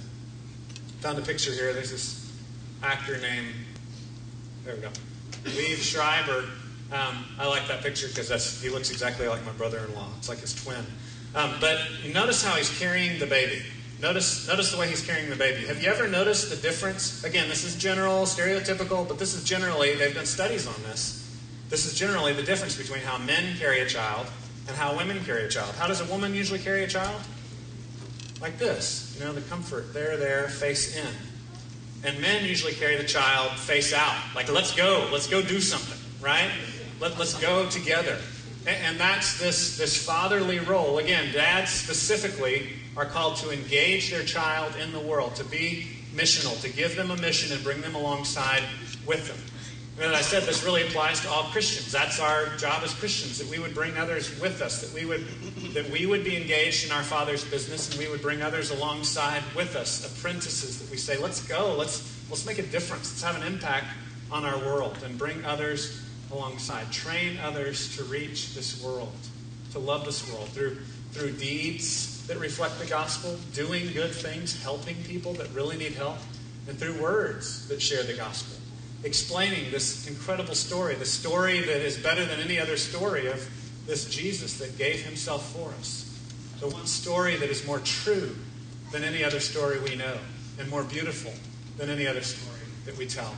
Found 1.00 1.18
a 1.18 1.22
picture 1.22 1.52
here. 1.52 1.72
There's 1.72 1.90
this 1.90 2.30
actor 2.82 3.16
named, 3.16 3.54
there 4.66 4.74
we 4.74 4.82
go, 4.82 4.90
Liev 5.44 5.76
Schreiber. 5.76 6.44
Um, 6.92 7.24
I 7.38 7.46
like 7.46 7.66
that 7.68 7.82
picture 7.82 8.08
because 8.08 8.60
he 8.60 8.68
looks 8.68 8.90
exactly 8.90 9.26
like 9.26 9.42
my 9.46 9.52
brother-in-law. 9.52 10.08
It's 10.18 10.28
like 10.28 10.40
his 10.40 10.54
twin. 10.54 10.84
Um, 11.34 11.54
but 11.62 11.78
notice 12.12 12.44
how 12.44 12.56
he's 12.56 12.78
carrying 12.78 13.18
the 13.18 13.26
baby. 13.26 13.62
Notice, 14.02 14.48
notice 14.48 14.72
the 14.72 14.78
way 14.78 14.88
he's 14.88 15.06
carrying 15.06 15.30
the 15.30 15.36
baby. 15.36 15.64
Have 15.68 15.80
you 15.80 15.88
ever 15.88 16.08
noticed 16.08 16.50
the 16.50 16.56
difference? 16.56 17.22
Again, 17.22 17.48
this 17.48 17.62
is 17.62 17.76
general, 17.76 18.24
stereotypical, 18.24 19.06
but 19.06 19.16
this 19.16 19.32
is 19.32 19.44
generally, 19.44 19.94
they've 19.94 20.12
done 20.12 20.26
studies 20.26 20.66
on 20.66 20.74
this. 20.82 21.20
This 21.68 21.86
is 21.86 21.96
generally 21.96 22.32
the 22.32 22.42
difference 22.42 22.76
between 22.76 22.98
how 22.98 23.16
men 23.18 23.56
carry 23.58 23.78
a 23.78 23.86
child 23.86 24.26
and 24.66 24.76
how 24.76 24.96
women 24.96 25.24
carry 25.24 25.44
a 25.44 25.48
child. 25.48 25.72
How 25.76 25.86
does 25.86 26.00
a 26.00 26.04
woman 26.06 26.34
usually 26.34 26.58
carry 26.58 26.82
a 26.82 26.88
child? 26.88 27.22
Like 28.40 28.58
this. 28.58 29.16
You 29.16 29.24
know, 29.24 29.32
the 29.32 29.40
comfort, 29.42 29.94
there, 29.94 30.16
there, 30.16 30.48
face 30.48 30.96
in. 30.96 31.14
And 32.02 32.20
men 32.20 32.44
usually 32.44 32.72
carry 32.72 32.96
the 32.96 33.04
child 33.04 33.52
face 33.52 33.92
out. 33.92 34.16
Like, 34.34 34.50
let's 34.50 34.74
go, 34.74 35.08
let's 35.12 35.28
go 35.28 35.42
do 35.42 35.60
something, 35.60 35.98
right? 36.20 36.50
Let, 36.98 37.16
let's 37.20 37.34
go 37.34 37.68
together. 37.70 38.18
And, 38.66 38.76
and 38.84 38.98
that's 38.98 39.38
this, 39.38 39.78
this 39.78 40.04
fatherly 40.04 40.58
role. 40.58 40.98
Again, 40.98 41.32
dads 41.32 41.70
specifically 41.70 42.81
are 42.96 43.06
called 43.06 43.36
to 43.36 43.50
engage 43.50 44.10
their 44.10 44.24
child 44.24 44.74
in 44.76 44.92
the 44.92 45.00
world, 45.00 45.34
to 45.36 45.44
be 45.44 45.86
missional, 46.14 46.60
to 46.60 46.68
give 46.70 46.94
them 46.96 47.10
a 47.10 47.16
mission 47.16 47.52
and 47.54 47.64
bring 47.64 47.80
them 47.80 47.94
alongside 47.94 48.62
with 49.06 49.26
them. 49.28 49.38
And 49.98 50.12
as 50.12 50.18
I 50.18 50.22
said, 50.22 50.44
this 50.44 50.64
really 50.64 50.86
applies 50.86 51.20
to 51.20 51.28
all 51.28 51.44
Christians. 51.44 51.92
That's 51.92 52.18
our 52.18 52.46
job 52.56 52.82
as 52.82 52.94
Christians, 52.94 53.38
that 53.38 53.48
we 53.48 53.58
would 53.58 53.74
bring 53.74 53.96
others 53.98 54.38
with 54.40 54.62
us, 54.62 54.80
that 54.80 54.92
we 54.94 55.04
would 55.04 55.26
that 55.74 55.88
we 55.90 56.06
would 56.06 56.24
be 56.24 56.36
engaged 56.36 56.86
in 56.86 56.92
our 56.92 57.02
Father's 57.02 57.44
business 57.44 57.90
and 57.90 57.98
we 57.98 58.08
would 58.08 58.22
bring 58.22 58.42
others 58.42 58.70
alongside 58.70 59.42
with 59.54 59.76
us, 59.76 60.04
apprentices 60.04 60.78
that 60.80 60.90
we 60.90 60.96
say, 60.96 61.18
let's 61.18 61.46
go, 61.46 61.74
let's 61.76 62.20
let's 62.30 62.46
make 62.46 62.58
a 62.58 62.62
difference, 62.62 63.12
let's 63.12 63.22
have 63.22 63.40
an 63.40 63.46
impact 63.46 63.86
on 64.30 64.44
our 64.44 64.58
world 64.58 64.96
and 65.04 65.18
bring 65.18 65.44
others 65.44 66.02
alongside. 66.30 66.90
Train 66.90 67.38
others 67.42 67.94
to 67.96 68.04
reach 68.04 68.54
this 68.54 68.82
world, 68.82 69.12
to 69.72 69.78
love 69.78 70.06
this 70.06 70.30
world 70.32 70.48
through 70.48 70.78
through 71.12 71.32
deeds 71.32 72.21
that 72.32 72.40
reflect 72.40 72.78
the 72.78 72.86
gospel, 72.86 73.36
doing 73.52 73.92
good 73.92 74.12
things, 74.12 74.62
helping 74.62 74.96
people 75.04 75.34
that 75.34 75.50
really 75.50 75.76
need 75.76 75.92
help, 75.92 76.18
and 76.66 76.78
through 76.78 77.00
words 77.02 77.68
that 77.68 77.82
share 77.82 78.02
the 78.02 78.14
gospel 78.14 78.56
explaining 79.04 79.70
this 79.70 80.06
incredible 80.06 80.54
story, 80.54 80.94
the 80.94 81.04
story 81.04 81.60
that 81.60 81.80
is 81.80 81.98
better 81.98 82.24
than 82.24 82.40
any 82.40 82.58
other 82.58 82.76
story 82.76 83.26
of 83.26 83.48
this 83.86 84.08
Jesus 84.08 84.58
that 84.58 84.78
gave 84.78 85.02
himself 85.04 85.52
for 85.52 85.70
us. 85.80 86.08
The 86.60 86.68
one 86.68 86.86
story 86.86 87.36
that 87.36 87.50
is 87.50 87.66
more 87.66 87.80
true 87.80 88.36
than 88.92 89.02
any 89.02 89.24
other 89.24 89.40
story 89.40 89.80
we 89.80 89.96
know 89.96 90.18
and 90.58 90.70
more 90.70 90.84
beautiful 90.84 91.32
than 91.78 91.90
any 91.90 92.06
other 92.06 92.22
story 92.22 92.60
that 92.84 92.96
we 92.96 93.06
tell. 93.06 93.34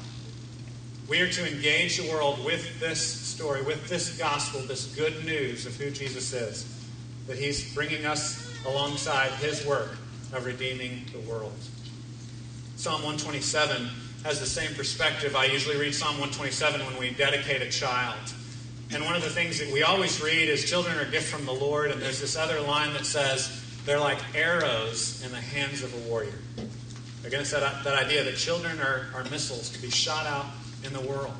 We 1.08 1.20
are 1.20 1.30
to 1.30 1.50
engage 1.50 1.98
the 1.98 2.10
world 2.10 2.44
with 2.44 2.80
this 2.80 3.00
story, 3.00 3.62
with 3.62 3.88
this 3.88 4.18
gospel, 4.18 4.60
this 4.62 4.94
good 4.94 5.24
news 5.24 5.64
of 5.64 5.76
who 5.76 5.90
Jesus 5.90 6.32
is, 6.32 6.66
that 7.26 7.38
he's 7.38 7.72
bringing 7.74 8.04
us 8.04 8.43
alongside 8.66 9.30
his 9.32 9.64
work 9.66 9.96
of 10.32 10.44
redeeming 10.44 11.04
the 11.12 11.20
world. 11.30 11.52
Psalm 12.76 13.02
127 13.02 13.88
has 14.24 14.40
the 14.40 14.46
same 14.46 14.74
perspective. 14.74 15.36
I 15.36 15.46
usually 15.46 15.76
read 15.76 15.94
Psalm 15.94 16.18
127 16.18 16.84
when 16.86 16.98
we 16.98 17.10
dedicate 17.10 17.62
a 17.62 17.70
child. 17.70 18.18
And 18.92 19.04
one 19.04 19.16
of 19.16 19.22
the 19.22 19.30
things 19.30 19.58
that 19.58 19.72
we 19.72 19.82
always 19.82 20.22
read 20.22 20.48
is 20.48 20.68
children 20.68 20.96
are 20.98 21.02
a 21.02 21.10
gift 21.10 21.32
from 21.32 21.46
the 21.46 21.52
Lord, 21.52 21.90
and 21.90 22.00
there's 22.00 22.20
this 22.20 22.36
other 22.36 22.60
line 22.60 22.92
that 22.92 23.06
says 23.06 23.62
they're 23.84 24.00
like 24.00 24.18
arrows 24.34 25.22
in 25.24 25.30
the 25.30 25.40
hands 25.40 25.82
of 25.82 25.94
a 25.94 26.08
warrior. 26.08 26.38
Again, 27.24 27.40
it's 27.40 27.50
that, 27.52 27.84
that 27.84 27.94
idea 27.94 28.22
that 28.24 28.36
children 28.36 28.80
are, 28.80 29.06
are 29.14 29.24
missiles 29.30 29.70
to 29.70 29.80
be 29.80 29.90
shot 29.90 30.26
out 30.26 30.46
in 30.84 30.92
the 30.92 31.00
world. 31.00 31.32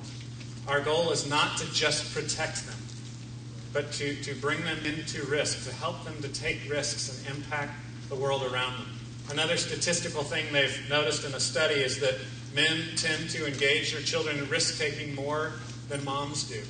Our 0.66 0.81
goal 0.81 1.11
is 1.11 1.29
not 1.29 1.59
to 1.59 1.72
just 1.72 2.14
protect 2.14 2.66
them, 2.66 2.79
but 3.75 3.91
to, 3.93 4.14
to 4.22 4.35
bring 4.37 4.64
them 4.64 4.79
into 4.87 5.22
risk, 5.25 5.68
to 5.68 5.75
help 5.75 6.03
them 6.05 6.14
to 6.22 6.29
take 6.29 6.70
risks 6.70 7.27
and 7.27 7.37
impact 7.37 7.72
the 8.09 8.14
world 8.14 8.45
around 8.45 8.72
them. 8.75 8.87
Another 9.31 9.57
statistical 9.57 10.22
thing 10.22 10.47
they've 10.53 10.81
noticed 10.89 11.27
in 11.27 11.35
a 11.35 11.41
study 11.41 11.75
is 11.75 11.99
that 12.01 12.14
men 12.55 12.85
tend 12.97 13.29
to 13.31 13.47
engage 13.47 13.93
their 13.93 14.03
children 14.03 14.39
in 14.39 14.49
risk 14.49 14.79
taking 14.79 15.14
more 15.14 15.53
than 15.89 16.05
moms 16.05 16.45
do. 16.45 16.62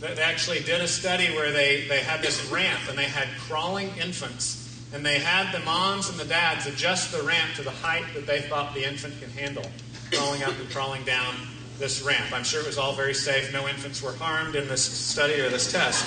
They 0.00 0.22
actually 0.22 0.60
did 0.60 0.80
a 0.80 0.88
study 0.88 1.26
where 1.34 1.50
they, 1.50 1.88
they 1.88 2.00
had 2.00 2.22
this 2.22 2.46
ramp 2.50 2.82
and 2.88 2.96
they 2.96 3.04
had 3.04 3.26
crawling 3.40 3.90
infants. 4.00 4.60
And 4.92 5.04
they 5.04 5.18
had 5.18 5.52
the 5.52 5.64
moms 5.64 6.08
and 6.08 6.18
the 6.18 6.24
dads 6.24 6.66
adjust 6.66 7.10
the 7.10 7.22
ramp 7.22 7.54
to 7.56 7.62
the 7.62 7.70
height 7.70 8.04
that 8.14 8.28
they 8.28 8.42
thought 8.42 8.74
the 8.74 8.86
infant 8.86 9.20
can 9.20 9.30
handle, 9.30 9.64
crawling 10.12 10.44
up 10.44 10.56
and 10.60 10.70
crawling 10.70 11.02
down 11.02 11.34
this 11.78 12.02
ramp. 12.02 12.32
I'm 12.32 12.44
sure 12.44 12.60
it 12.60 12.66
was 12.66 12.78
all 12.78 12.94
very 12.94 13.14
safe. 13.14 13.52
No 13.52 13.68
infants 13.68 14.02
were 14.02 14.12
harmed 14.12 14.56
in 14.56 14.68
this 14.68 14.82
study 14.82 15.40
or 15.40 15.50
this 15.50 15.70
test, 15.70 16.04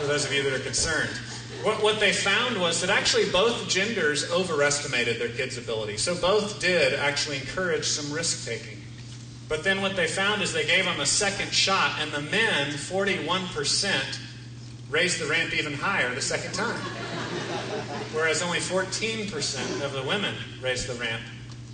for 0.00 0.06
those 0.06 0.24
of 0.24 0.32
you 0.32 0.42
that 0.44 0.52
are 0.52 0.58
concerned. 0.58 1.10
What, 1.62 1.82
what 1.82 2.00
they 2.00 2.12
found 2.12 2.60
was 2.60 2.80
that 2.80 2.90
actually 2.90 3.30
both 3.30 3.68
genders 3.68 4.30
overestimated 4.30 5.20
their 5.20 5.28
kids' 5.28 5.58
ability. 5.58 5.96
So 5.96 6.14
both 6.14 6.60
did 6.60 6.94
actually 6.94 7.38
encourage 7.38 7.84
some 7.84 8.12
risk 8.12 8.46
taking. 8.46 8.78
But 9.48 9.64
then 9.64 9.80
what 9.80 9.96
they 9.96 10.06
found 10.06 10.42
is 10.42 10.52
they 10.52 10.66
gave 10.66 10.84
them 10.84 11.00
a 11.00 11.06
second 11.06 11.52
shot, 11.52 11.98
and 12.00 12.12
the 12.12 12.20
men, 12.20 12.68
41%, 12.68 14.18
raised 14.90 15.20
the 15.20 15.26
ramp 15.26 15.52
even 15.54 15.72
higher 15.72 16.14
the 16.14 16.20
second 16.20 16.52
time. 16.54 16.80
Whereas 18.12 18.42
only 18.42 18.58
14% 18.58 19.84
of 19.84 19.92
the 19.92 20.02
women 20.02 20.34
raised 20.62 20.86
the 20.86 20.94
ramp 20.94 21.22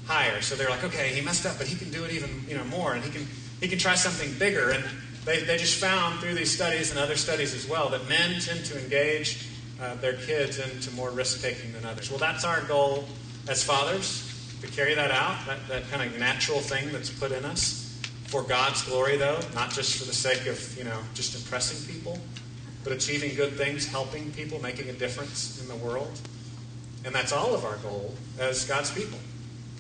higher. 0.07 0.41
So 0.41 0.55
they're 0.55 0.71
like, 0.71 0.85
okay, 0.85 1.09
he 1.09 1.21
messed 1.21 1.47
up, 1.47 1.59
but 1.59 1.67
he 1.67 1.77
can 1.77 1.91
do 1.91 2.05
it 2.05 2.13
even 2.13 2.45
you 2.49 2.57
know, 2.57 2.65
more, 2.65 2.95
and 2.95 3.05
he 3.05 3.11
can, 3.11 3.27
he 3.61 3.69
can 3.69 3.79
try 3.79 3.95
something 3.95 4.33
bigger. 4.39 4.71
And 4.71 4.85
they, 5.25 5.41
they 5.43 5.57
just 5.57 5.81
found 5.81 6.21
through 6.21 6.35
these 6.35 6.55
studies 6.55 6.91
and 6.91 6.99
other 6.99 7.17
studies 7.17 7.55
as 7.55 7.69
well 7.69 7.89
that 7.91 8.09
men 8.09 8.41
tend 8.41 8.65
to 8.67 8.79
engage 8.83 9.49
uh, 9.81 9.95
their 9.97 10.15
kids 10.15 10.59
into 10.59 10.91
more 10.93 11.11
risk 11.11 11.43
taking 11.43 11.73
than 11.73 11.85
others. 11.85 12.11
Well, 12.11 12.19
that's 12.19 12.45
our 12.45 12.63
goal 12.63 13.05
as 13.49 13.65
fathers 13.65 14.31
to 14.61 14.67
carry 14.69 14.95
that 14.95 15.11
out, 15.11 15.47
that, 15.47 15.67
that 15.69 15.91
kind 15.91 16.03
of 16.03 16.19
natural 16.19 16.61
thing 16.61 16.93
that's 16.93 17.11
put 17.11 17.33
in 17.33 17.45
us. 17.45 17.81
For 18.27 18.43
God's 18.43 18.83
glory, 18.83 19.17
though, 19.17 19.39
not 19.55 19.71
just 19.71 19.99
for 19.99 20.07
the 20.07 20.15
sake 20.15 20.47
of, 20.47 20.77
you 20.79 20.85
know, 20.85 20.99
just 21.15 21.35
impressing 21.37 21.95
people, 21.95 22.19
but 22.83 22.93
achieving 22.93 23.35
good 23.35 23.53
things, 23.53 23.87
helping 23.87 24.33
people, 24.33 24.61
making 24.61 24.89
a 24.89 24.93
difference 24.93 25.61
in 25.61 25.69
the 25.69 25.77
world. 25.77 26.11
And 27.05 27.15
that's 27.15 27.33
all 27.33 27.55
of 27.55 27.65
our 27.65 27.77
goal 27.77 28.15
as 28.39 28.65
God's 28.65 28.91
people. 28.91 29.19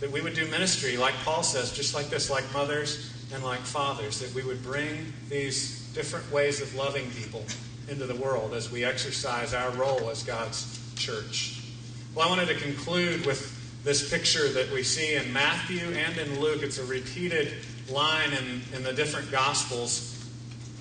That 0.01 0.11
we 0.11 0.21
would 0.21 0.35
do 0.35 0.47
ministry, 0.49 0.97
like 0.97 1.15
Paul 1.25 1.43
says, 1.43 1.73
just 1.73 1.95
like 1.95 2.11
this, 2.11 2.31
like 2.31 2.45
mothers 2.53 3.13
and 3.33 3.43
like 3.43 3.61
fathers, 3.61 4.19
that 4.21 4.35
we 4.35 4.43
would 4.43 4.63
bring 4.63 5.13
these 5.29 5.89
different 5.95 6.31
ways 6.33 6.61
of 6.61 6.75
loving 6.75 7.11
people 7.13 7.45
into 7.89 8.07
the 8.07 8.17
world 8.17 8.55
as 8.55 8.71
we 8.71 8.85
exercise 8.85 9.55
our 9.55 9.71
role 9.73 10.11
as 10.11 10.23
God's 10.23 10.81
church. 10.97 11.63
Well, 12.15 12.27
I 12.27 12.31
wanted 12.31 12.49
to 12.49 12.55
conclude 12.55 13.27
with 13.27 13.51
this 13.85 14.09
picture 14.11 14.49
that 14.49 14.71
we 14.73 14.83
see 14.83 15.15
in 15.15 15.33
Matthew 15.33 15.81
and 15.81 16.17
in 16.17 16.41
Luke. 16.41 16.63
It's 16.63 16.79
a 16.79 16.85
repeated 16.85 17.53
line 17.91 18.33
in, 18.33 18.63
in 18.75 18.83
the 18.83 18.93
different 18.93 19.31
Gospels. 19.31 20.11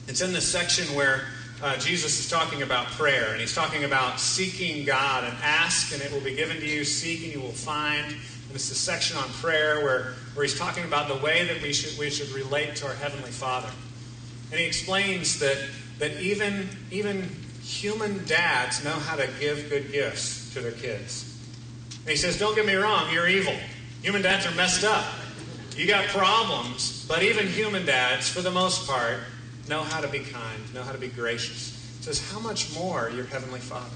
It's 0.07 0.21
in 0.21 0.31
the 0.31 0.41
section 0.41 0.95
where 0.95 1.25
uh, 1.61 1.77
Jesus 1.77 2.19
is 2.19 2.29
talking 2.29 2.61
about 2.61 2.87
prayer, 2.87 3.31
and 3.31 3.41
he's 3.41 3.55
talking 3.55 3.83
about 3.83 4.19
seeking 4.19 4.85
God 4.85 5.23
and 5.23 5.33
ask, 5.41 5.93
and 5.93 6.01
it 6.01 6.11
will 6.11 6.21
be 6.21 6.35
given 6.35 6.57
to 6.57 6.67
you, 6.67 6.83
seek, 6.83 7.23
and 7.23 7.33
you 7.33 7.39
will 7.39 7.51
find. 7.51 8.15
The 8.53 8.59
section 8.59 9.17
on 9.17 9.27
prayer 9.29 9.83
where, 9.83 10.13
where 10.35 10.45
he's 10.45 10.57
talking 10.57 10.83
about 10.83 11.07
the 11.07 11.15
way 11.15 11.45
that 11.45 11.61
we 11.61 11.73
should, 11.73 11.97
we 11.97 12.11
should 12.11 12.29
relate 12.29 12.75
to 12.77 12.87
our 12.87 12.93
Heavenly 12.93 13.31
Father. 13.31 13.69
And 14.51 14.59
he 14.59 14.65
explains 14.67 15.39
that, 15.39 15.57
that 15.97 16.21
even, 16.21 16.69
even 16.91 17.27
human 17.63 18.23
dads 18.25 18.83
know 18.83 18.91
how 18.91 19.15
to 19.15 19.27
give 19.39 19.69
good 19.69 19.91
gifts 19.91 20.53
to 20.53 20.61
their 20.61 20.71
kids. 20.71 21.35
And 22.01 22.09
he 22.09 22.15
says, 22.15 22.37
Don't 22.37 22.55
get 22.55 22.65
me 22.65 22.75
wrong, 22.75 23.11
you're 23.11 23.27
evil. 23.27 23.55
Human 24.03 24.21
dads 24.21 24.45
are 24.45 24.55
messed 24.55 24.83
up. 24.83 25.05
You 25.75 25.87
got 25.87 26.07
problems, 26.09 27.05
but 27.07 27.23
even 27.23 27.47
human 27.47 27.85
dads, 27.85 28.29
for 28.29 28.41
the 28.41 28.51
most 28.51 28.87
part, 28.87 29.17
know 29.67 29.81
how 29.81 30.01
to 30.01 30.07
be 30.07 30.19
kind, 30.19 30.73
know 30.73 30.83
how 30.83 30.91
to 30.91 30.99
be 30.99 31.07
gracious. 31.07 31.71
He 31.97 32.03
says, 32.03 32.31
How 32.31 32.39
much 32.39 32.73
more 32.75 33.09
your 33.09 33.25
Heavenly 33.25 33.61
Father? 33.61 33.95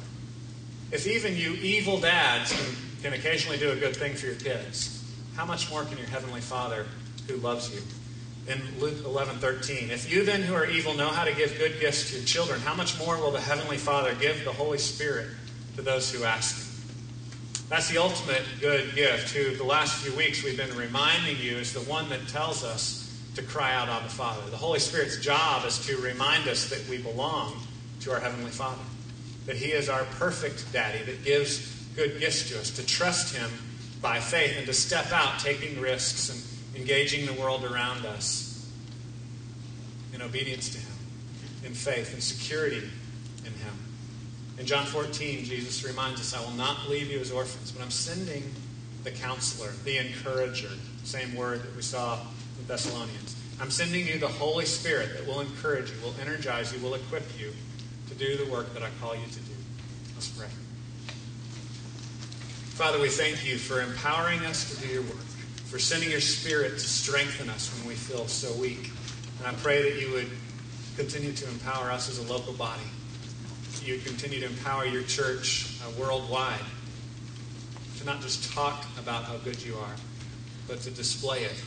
If 0.92 1.06
even 1.06 1.36
you 1.36 1.54
evil 1.54 2.00
dads 2.00 2.52
can, 2.54 2.76
can 3.02 3.14
occasionally 3.14 3.58
do 3.58 3.72
a 3.72 3.76
good 3.76 3.96
thing 3.96 4.16
for 4.16 4.26
your 4.28 4.36
kids, 4.36 5.04
how 5.36 5.46
much 5.46 5.70
more 5.70 5.84
can 5.84 5.98
your 5.98 6.08
Heavenly 6.08 6.42
Father 6.42 6.86
who 7.28 7.38
loves 7.38 7.74
you? 7.74 7.82
In 8.52 8.62
Luke 8.80 9.06
11 9.06 9.38
13, 9.38 9.92
if 9.92 10.12
you 10.12 10.24
then 10.24 10.42
who 10.42 10.56
are 10.56 10.66
evil 10.66 10.94
know 10.94 11.10
how 11.10 11.26
to 11.26 11.34
give 11.34 11.58
good 11.58 11.80
gifts 11.80 12.10
to 12.10 12.18
your 12.18 12.26
children, 12.26 12.60
how 12.62 12.74
much 12.74 12.98
more 12.98 13.18
will 13.18 13.32
the 13.32 13.42
Heavenly 13.42 13.78
Father 13.78 14.16
give 14.16 14.44
the 14.46 14.54
Holy 14.54 14.78
Spirit 14.78 15.28
to 15.76 15.82
those 15.82 16.12
who 16.12 16.24
ask 16.24 16.58
Him? 16.58 16.68
That's 17.70 17.90
the 17.90 17.98
ultimate 17.98 18.44
good 18.62 18.96
gift, 18.96 19.32
who 19.36 19.56
the 19.56 19.66
last 19.66 20.02
few 20.02 20.16
weeks 20.16 20.44
we've 20.44 20.56
been 20.56 20.76
reminding 20.78 21.38
you 21.38 21.58
is 21.58 21.74
the 21.74 21.82
one 21.82 22.08
that 22.10 22.26
tells 22.30 22.64
us 22.64 23.04
to 23.36 23.44
cry 23.44 23.74
out 23.74 23.90
on 23.90 24.02
the 24.04 24.10
Father. 24.10 24.50
The 24.50 24.58
Holy 24.58 24.80
Spirit's 24.80 25.20
job 25.20 25.66
is 25.66 25.86
to 25.86 25.98
remind 25.98 26.48
us 26.48 26.70
that 26.70 26.88
we 26.90 26.98
belong 26.98 27.54
to 28.02 28.12
our 28.14 28.20
Heavenly 28.20 28.52
Father, 28.52 28.82
that 29.46 29.58
He 29.58 29.68
is 29.68 29.90
our 29.90 30.06
perfect 30.18 30.72
daddy 30.72 31.04
that 31.04 31.24
gives 31.26 31.77
good 31.98 32.20
gifts 32.20 32.50
to 32.50 32.60
us, 32.60 32.70
to 32.70 32.86
trust 32.86 33.36
Him 33.36 33.50
by 34.02 34.20
faith 34.20 34.54
and 34.56 34.66
to 34.68 34.74
step 34.74 35.12
out 35.12 35.40
taking 35.40 35.82
risks 35.82 36.30
and 36.30 36.80
engaging 36.80 37.26
the 37.26 37.34
world 37.34 37.66
around 37.66 38.06
us 38.06 38.72
in 40.14 40.22
obedience 40.22 40.70
to 40.70 40.78
Him, 40.78 40.94
in 41.66 41.74
faith 41.74 42.14
and 42.14 42.24
security 42.24 42.84
in 43.46 43.52
Him. 43.52 43.74
In 44.60 44.68
John 44.68 44.86
14, 44.86 45.44
Jesus 45.44 45.84
reminds 45.84 46.22
us, 46.22 46.36
I 46.36 46.40
will 46.40 46.56
not 46.56 46.88
leave 46.88 47.12
you 47.12 47.20
as 47.20 47.32
orphans, 47.32 47.72
but 47.72 47.84
I'm 47.84 47.92
sending 47.92 48.44
the 49.04 49.12
counselor, 49.12 49.72
the 49.84 49.98
encourager, 49.98 50.70
same 51.04 51.36
word 51.36 51.64
that 51.64 51.76
we 51.76 51.82
saw 51.82 52.20
in 52.60 52.68
Thessalonians. 52.68 53.36
I'm 53.60 53.72
sending 53.72 54.06
you 54.06 54.20
the 54.20 54.28
Holy 54.28 54.66
Spirit 54.66 55.18
that 55.18 55.26
will 55.26 55.42
encourage 55.42 55.90
you, 55.90 55.96
will 56.04 56.16
energize 56.22 56.72
you, 56.72 56.80
will 56.80 56.94
equip 56.94 57.24
you 57.40 57.54
to 58.10 58.16
do 58.16 58.38
the 58.38 58.52
work 58.52 58.72
that 58.76 58.84
I 58.84 58.90
call 59.02 59.16
you 59.16 59.26
to 59.26 59.40
do. 59.40 59.54
Let's 60.16 60.30
pray. 60.30 60.48
Father, 62.78 63.00
we 63.00 63.10
thank 63.10 63.44
you 63.44 63.58
for 63.58 63.82
empowering 63.82 64.46
us 64.46 64.70
to 64.70 64.86
do 64.86 64.94
your 64.94 65.02
work. 65.02 65.18
for 65.66 65.80
sending 65.80 66.12
your 66.12 66.22
Spirit 66.22 66.74
to 66.74 66.80
strengthen 66.80 67.50
us 67.50 67.76
when 67.76 67.88
we 67.88 67.96
feel 67.96 68.28
so 68.28 68.54
weak. 68.62 68.92
And 69.40 69.48
I 69.48 69.54
pray 69.62 69.82
that 69.82 70.00
you 70.00 70.14
would 70.14 70.30
continue 70.96 71.34
to 71.34 71.48
empower 71.50 71.90
us 71.90 72.08
as 72.08 72.20
a 72.20 72.32
local 72.32 72.54
body. 72.54 72.84
You 73.84 73.96
would 73.96 74.06
continue 74.06 74.40
to 74.42 74.46
empower 74.46 74.86
your 74.86 75.02
church 75.02 75.80
uh, 75.82 75.90
worldwide 76.00 76.62
to 77.98 78.06
not 78.06 78.22
just 78.22 78.54
talk 78.54 78.86
about 79.00 79.24
how 79.24 79.38
good 79.38 79.60
you 79.66 79.76
are, 79.76 79.96
but 80.68 80.80
to 80.82 80.92
display 80.92 81.46
it. 81.46 81.60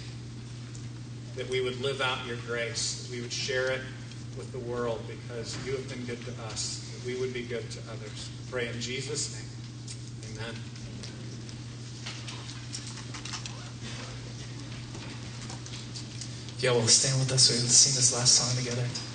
That 1.34 1.50
we 1.50 1.60
would 1.60 1.80
live 1.80 2.00
out 2.00 2.24
your 2.24 2.36
grace, 2.46 3.02
that 3.02 3.16
we 3.16 3.20
would 3.20 3.32
share 3.32 3.72
it 3.72 3.80
with 4.38 4.52
the 4.52 4.60
world 4.60 5.02
because 5.08 5.58
you 5.66 5.72
have 5.72 5.88
been 5.88 6.04
good 6.04 6.24
to 6.24 6.30
us, 6.44 6.88
that 6.94 7.04
we 7.04 7.18
would 7.20 7.34
be 7.34 7.42
good 7.42 7.68
to 7.68 7.80
others. 7.90 8.30
Pray 8.48 8.68
in 8.68 8.80
Jesus' 8.80 9.34
name. 9.34 10.38
Amen. 10.38 10.54
Y'all 16.62 16.74
will 16.74 16.86
stand 16.86 17.18
with 17.18 17.32
us, 17.32 17.48
we'll 17.48 17.58
sing 17.58 17.96
this 17.96 18.12
last 18.12 18.34
song 18.34 18.54
together. 18.62 19.09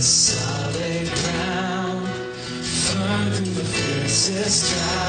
Solid 0.00 1.08
ground, 1.08 2.06
firm 2.06 3.30
through 3.32 3.54
the 3.54 3.64
fiercest 3.64 4.72
drought 4.72 5.07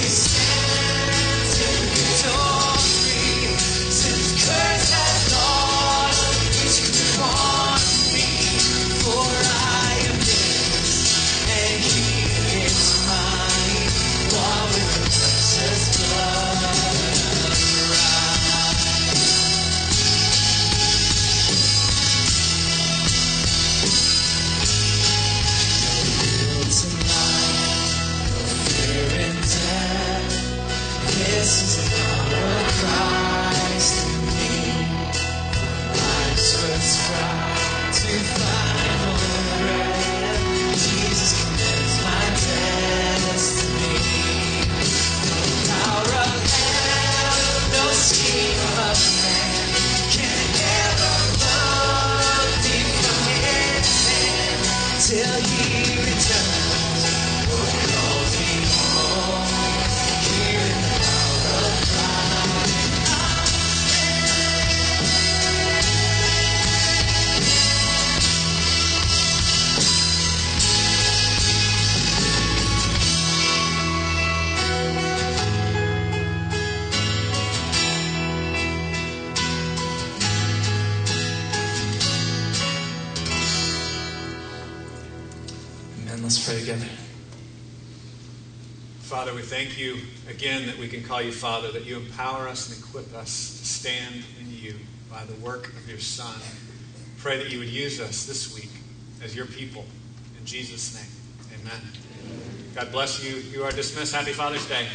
And 0.00 0.57
you 91.22 91.32
Father, 91.32 91.72
that 91.72 91.84
you 91.84 91.96
empower 91.96 92.48
us 92.48 92.68
and 92.68 92.78
equip 92.78 93.14
us 93.14 93.58
to 93.58 93.66
stand 93.66 94.24
in 94.40 94.50
you 94.50 94.74
by 95.10 95.24
the 95.24 95.34
work 95.34 95.68
of 95.68 95.88
your 95.88 95.98
Son. 95.98 96.34
Pray 97.18 97.38
that 97.38 97.50
you 97.50 97.58
would 97.58 97.68
use 97.68 98.00
us 98.00 98.26
this 98.26 98.54
week 98.54 98.70
as 99.22 99.34
your 99.34 99.46
people. 99.46 99.84
In 100.38 100.44
Jesus' 100.44 100.94
name, 100.94 101.60
amen. 101.60 101.80
God 102.74 102.92
bless 102.92 103.24
you. 103.24 103.36
You 103.36 103.64
are 103.64 103.72
dismissed. 103.72 104.14
Happy 104.14 104.32
Father's 104.32 104.66
Day. 104.68 104.86